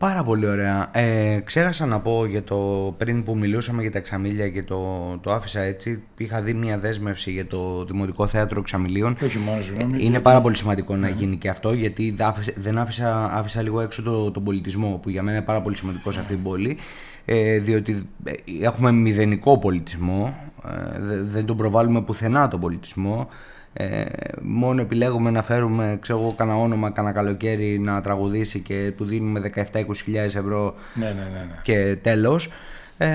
[0.02, 0.88] Πάρα πολύ ωραία.
[0.92, 2.56] Ε, ξέχασα να πω για το
[2.98, 4.78] πριν που μιλούσαμε για τα εξαμήλια και το,
[5.22, 6.02] το άφησα έτσι.
[6.16, 9.14] Είχα δει μια δέσμευση για το Δημοτικό Θέατρο Εξαμηλίων.
[9.14, 9.92] Και όχι μόνο, συγγνώμη.
[9.92, 13.62] Είναι γιατί- πάρα πολύ σημαντικό να γίνει και αυτό γιατί δεν άφησα, δεν άφησα, άφησα
[13.62, 16.42] λίγο έξω το, τον πολιτισμό που για μένα είναι πάρα πολύ σημαντικό σε αυτή την
[16.42, 16.76] πόλη
[17.24, 18.32] ε, διότι ε,
[18.62, 20.36] έχουμε μηδενικό πολιτισμό
[20.96, 23.28] ε, δε- δεν τον προβάλλουμε πουθενά τον πολιτισμό
[23.72, 24.04] ε,
[24.42, 29.50] μόνο επιλέγουμε να φέρουμε ξέρω εγώ κανένα όνομα κανένα καλοκαίρι να τραγουδήσει και του δίνουμε
[29.72, 31.38] 17-20 χιλιάδες ευρώ Ναι, ναι, ναι.
[31.38, 31.58] ναι.
[31.62, 32.50] και τέλος
[32.98, 33.08] ε,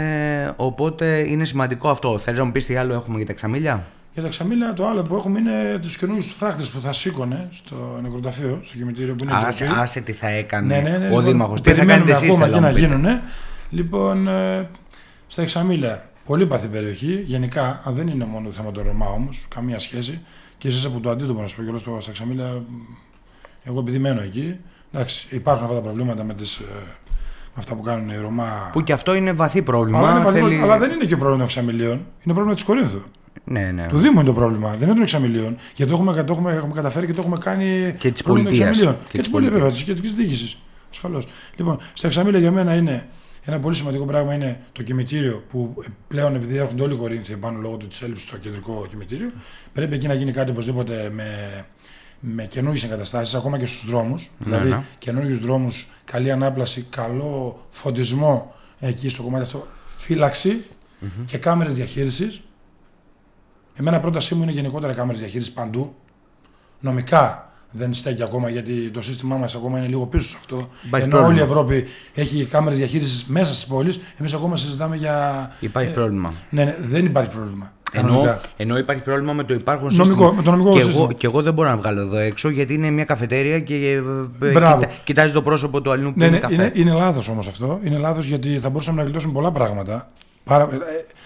[0.55, 4.22] οπότε είναι σημαντικό αυτό θέλεις να μου πεις τι άλλο έχουμε για τα εξαμήλια Για
[4.24, 8.60] τα ξαμήλια το άλλο που έχουμε είναι τους καινούριους φράχτες που θα σήκωνε στο νεκροταφείο,
[8.64, 9.80] στο κημητήριο που είναι η άσε, ντροπή.
[9.82, 12.26] άσε τι θα έκανε Ναι, ναι, ναι, ο λοιπόν, Δήμαρχος που τι θα κάνετε περιμένουμε
[12.26, 13.10] εσείς ακόμα θέλω και να να μου πείτε.
[13.10, 13.22] γίνουν.
[13.70, 14.70] Λοιπόν, ε,
[15.28, 17.22] στα Εξαμήλια, πολύ παθή περιοχή.
[17.26, 20.20] Γενικά, αν δεν είναι μόνο το θέμα των Ρωμά όμως, καμία σχέση.
[20.58, 22.62] Και εσεί από το αντίθετο να σου πω και όλο στο- στα Εξαμήλια, μ,
[23.64, 24.55] εγώ επειδή μένω εκεί,
[24.93, 26.64] εντάξει, υπάρχουν αυτά τα προβλήματα με, τις, ε,
[27.45, 28.70] με αυτά που κάνουν οι Ρωμά.
[28.72, 29.99] Που και αυτό είναι βαθύ πρόβλημα.
[29.99, 30.62] αλλά, είναι βαθύ- θέλει...
[30.62, 33.01] αλλά δεν είναι και πρόβλημα των Εξαμηλίων, είναι πρόβλημα της Κορίνθου.
[33.43, 33.88] Ναι, ναι.
[33.88, 35.55] Του Δήμου είναι το πρόβλημα, δεν είναι των Εξαμηλίων.
[35.76, 37.95] Γιατί το έχουμε, το έχουμε, έχουμε καταφέρει και το έχουμε κάνει.
[37.97, 38.70] Και της πρόβλημα των πολιτείας.
[38.70, 38.95] Εξαμηλίων.
[39.03, 39.97] Και Και, της τη πολιτεία, βέβαια, πολιτείας.
[39.97, 40.58] και της διοίκησης.
[40.91, 41.28] Ασφαλώς.
[41.55, 43.08] Λοιπόν, στα Εξαμήλια για μένα είναι
[43.47, 47.59] ένα πολύ σημαντικό πράγμα είναι το κημητήριο που πλέον επειδή έρχονται όλοι οι Κορίνθιοι πάνω
[47.59, 49.31] λόγω της έλλειψη στο κεντρικό κημητήριο,
[49.73, 51.65] πρέπει εκεί να γίνει κάτι οπωσδήποτε με,
[52.19, 54.31] με καινούργιες εγκαταστάσεις, ακόμα και στους δρόμους.
[54.37, 54.83] δηλαδή ναι.
[54.97, 60.63] καινούριου δρόμους, καλή ανάπλαση, καλό φωτισμό εκεί στο κομμάτι αυτό, φύλαξη
[61.25, 62.41] και κάμερες διαχείρισης.
[63.75, 65.95] Εμένα πρότασή μου είναι γενικότερα κάμερες διαχείρισης παντού.
[66.79, 70.70] Νομικά δεν στέκει ακόμα γιατί το σύστημά μας ακόμα είναι λίγο πίσω σε αυτό.
[70.86, 71.74] Υπάρχει Ενώ όλη η πρόβλημα.
[71.76, 75.51] Ευρώπη έχει κάμερες διαχείρισης μέσα στις πόλεις, εμείς ακόμα συζητάμε για.
[75.59, 76.32] Υπάρχει Ε, πρόβλημα.
[76.49, 77.72] Ναι, ναι, δεν υπάρχει πρόβλημα.
[77.91, 78.41] Ενώ, Κανονικά.
[78.57, 80.32] ενώ υπάρχει πρόβλημα με το υπάρχον Νομικό, σύστημα.
[80.32, 81.03] με το νομικό και, σύστημα.
[81.03, 84.47] εγώ, και εγώ δεν μπορώ να βγάλω εδώ έξω γιατί είναι μια καφετέρια και ε,
[84.47, 84.80] ε, Μπράβο.
[84.82, 86.53] κοιτά- κοιτάζει το πρόσωπο του αλλού που Ναι, είναι ναι, καφέ.
[86.53, 87.80] είναι, είναι λάθος όμως αυτό.
[87.84, 90.09] Είναι λάθος γιατί θα μπορούσαμε να γλιτώσουμε πολλά πράγματα.
[90.43, 90.78] Πάρα, ε,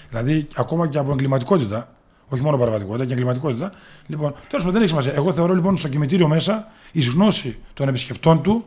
[0.10, 1.90] δηλαδή ακόμα και από εγκληματικότητα.
[2.34, 3.72] Όχι μόνο παραβατικότητα και εγκληματικότητα.
[4.08, 5.14] Λοιπόν, τέλος πάντων δεν έχει σημασία.
[5.14, 8.66] Εγώ θεωρώ λοιπόν στο κημητήριο μέσα η γνώση των επισκεπτών του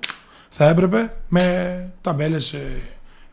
[0.49, 2.55] θα έπρεπε με ταμπέλες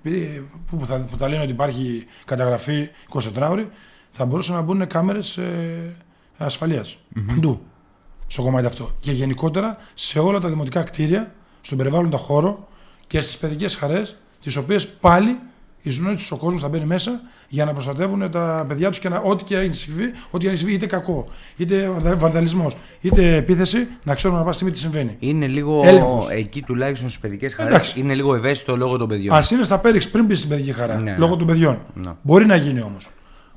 [0.04, 3.20] που, που, θα, που θα λένε ότι υπάρχει καταγραφή 24
[3.50, 3.70] ώρη,
[4.10, 5.96] θα μπορούσαν να μπουν κάμερες ε,
[6.38, 6.98] ασφαλείας.
[7.28, 7.62] Παντού
[8.28, 8.92] στο κομμάτι αυτό.
[9.00, 12.68] Και γενικότερα σε όλα τα δημοτικά κτίρια, στον περιβάλλοντα χώρο
[13.08, 15.40] και στις παιδικές χαρές, τις οποίες πάλι
[15.82, 19.10] η ζωή τους ο κόσμος θα μπαίνει μέσα για να προστατεύουν τα παιδιά τους και
[19.10, 21.28] να, ό,τι και αν συμβεί, ό,τι αν συμβεί, είτε κακό,
[21.58, 25.16] είτε βανδαλισμός, είτε επίθεση, να ξέρουμε να πάση στιγμή τι συμβαίνει.
[25.20, 26.30] Είναι λίγο Έλεγχος.
[26.30, 27.72] εκεί τουλάχιστον στις παιδικές χαρές.
[27.74, 28.00] Εντάξει.
[28.00, 29.36] Είναι λίγο ευαίσθητο λόγω των παιδιών.
[29.36, 31.18] Α είναι στα πέριξ πριν μπει στην παιδική χαρά, Ναι, ναι.
[31.18, 31.80] λόγω των παιδιών.
[31.94, 32.12] Ναι.
[32.22, 33.10] Μπορεί να γίνει όμως.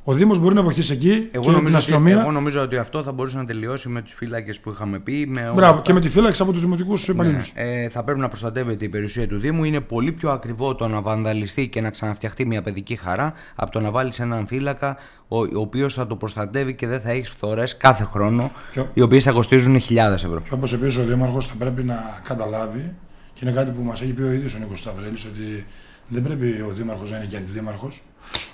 [0.07, 2.21] Ο Δήμος μπορεί να βοηθήσει εκεί Εγώ και την νομίζω, ότι, αστυνομία.
[2.21, 5.27] εγώ νομίζω ότι αυτό θα μπορούσε να τελειώσει με τους φύλακες που είχαμε πει.
[5.29, 5.83] Με όλα Μπράβο, αυτά.
[5.83, 7.53] και με τη φύλαξη από τους δημοτικούς υπαλλήλους.
[7.55, 9.65] Ναι, ε, θα πρέπει να προστατεύεται η περιουσία του Δήμου.
[9.65, 13.81] Είναι πολύ πιο ακριβό το να βανδαλιστεί και να ξαναφτιαχτεί μια παιδική χαρά από το
[13.81, 14.97] να βάλεις έναν φύλακα
[15.29, 19.01] ο, ο οποίος θα το προστατεύει και δεν θα έχει φθορές κάθε χρόνο, Ποιο; οι
[19.01, 20.41] οποίες θα κοστίζουν χιλιάδες ευρώ.
[20.41, 22.93] Και όπως επίση ο Δήμαρχος θα πρέπει να καταλάβει,
[23.35, 25.67] και είναι κάτι που μας έχει πει ο ίδιος ο Νίκος Σταυρέλης, ότι
[26.09, 28.03] δεν πρέπει ο Δήμαρχος να είναι και αντιδήμαρχος.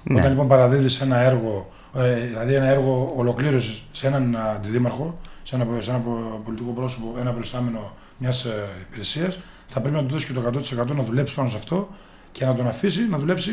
[0.02, 0.18] Ναι.
[0.18, 5.66] Όταν λοιπόν παραδίδεις ένα έργο, ε, δηλαδή ένα έργο ολοκλήρωσης σε έναν αντιδήμαρχο, σε ένα,
[5.78, 6.02] σε ένα
[6.44, 8.46] πολιτικό πρόσωπο, ένα προϊστάμενο μιας
[8.88, 11.88] υπηρεσίας, θα πρέπει να του δώσει και το 100% να δουλέψει πάνω σε αυτό
[12.32, 13.50] και να τον αφήσει να δουλέψει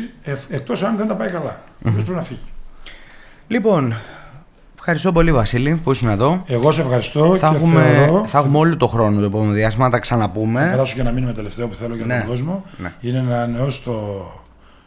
[0.48, 1.60] εκτός αν δεν τα πάει καλά.
[1.84, 1.92] Mm-hmm.
[1.92, 2.40] πρέπει να φύγει.
[3.48, 3.94] Λοιπόν,
[4.90, 6.44] ευχαριστώ πολύ Βασίλη που ήσουν εδώ.
[6.46, 8.24] Εγώ σε ευχαριστώ Θα και έχουμε, θεωρώ.
[8.26, 10.68] θα έχουμε όλο το χρόνο το επόμενο διάστημα να τα Θα ξαναπούμε.
[10.70, 12.18] περάσω και να μείνουμε τελευταίο που θέλω για Ναι.
[12.18, 12.64] τον κόσμο.
[12.76, 12.92] Ναι.
[13.00, 14.26] Είναι να ανανεώσει το,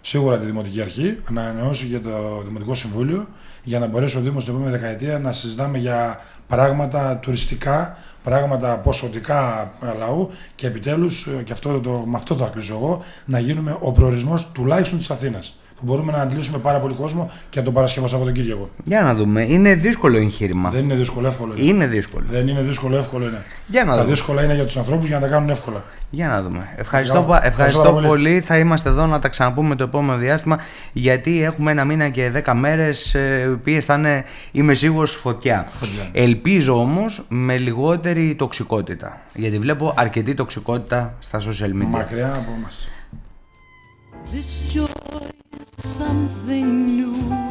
[0.01, 3.27] σίγουρα τη Δημοτική Αρχή, να ανανεώσει και το Δημοτικό Συμβούλιο
[3.63, 9.71] για να μπορέσει ο Δήμος την επόμενη δεκαετία να συζητάμε για πράγματα τουριστικά, πράγματα ποσοτικά
[9.83, 13.77] ε, λαού και επιτέλους, ε, και αυτό το, με αυτό το ακλείσω εγώ, να γίνουμε
[13.79, 15.55] ο προορισμός τουλάχιστον της Αθήνας.
[15.81, 18.69] Που μπορούμε να αντλήσουμε πάρα πολύ κόσμο και τον Παρασκευό Σαββατοκύριακο.
[18.83, 19.41] Για να δούμε.
[19.49, 20.69] Είναι δύσκολο εγχείρημα.
[20.69, 21.65] Δεν είναι δύσκολο, εύκολο είναι.
[21.69, 22.25] Είναι δύσκολο.
[22.29, 23.41] Δεν είναι δύσκολο, εύκολο είναι.
[23.67, 24.09] Για να Τα δούμε.
[24.13, 25.83] δύσκολα είναι για τους ανθρώπους για να τα κάνουν εύκολα.
[26.09, 26.57] Για να δούμε.
[26.75, 27.21] Ευχαριστώ, Ευχαριστώ.
[27.21, 28.07] πα- ευχαριστώ Ευχαριστώ πολύ.
[28.07, 28.39] πολύ.
[28.41, 30.57] Θα είμαστε εδώ να τα ξαναπούμε το επόμενο διάστημα
[30.93, 35.67] γιατί έχουμε ένα μήνα και δέκα μέρες ε, οι οποίες θα είναι είμαι σίγουρος φωτιά.
[35.71, 36.09] Φωτιά.
[36.11, 41.87] Ελπίζω όμως με λιγότερη τοξικότητα γιατί βλέπω αρκετή τοξικότητα στα social media.
[41.89, 42.69] Μακριά από εμά.
[45.77, 47.41] something new.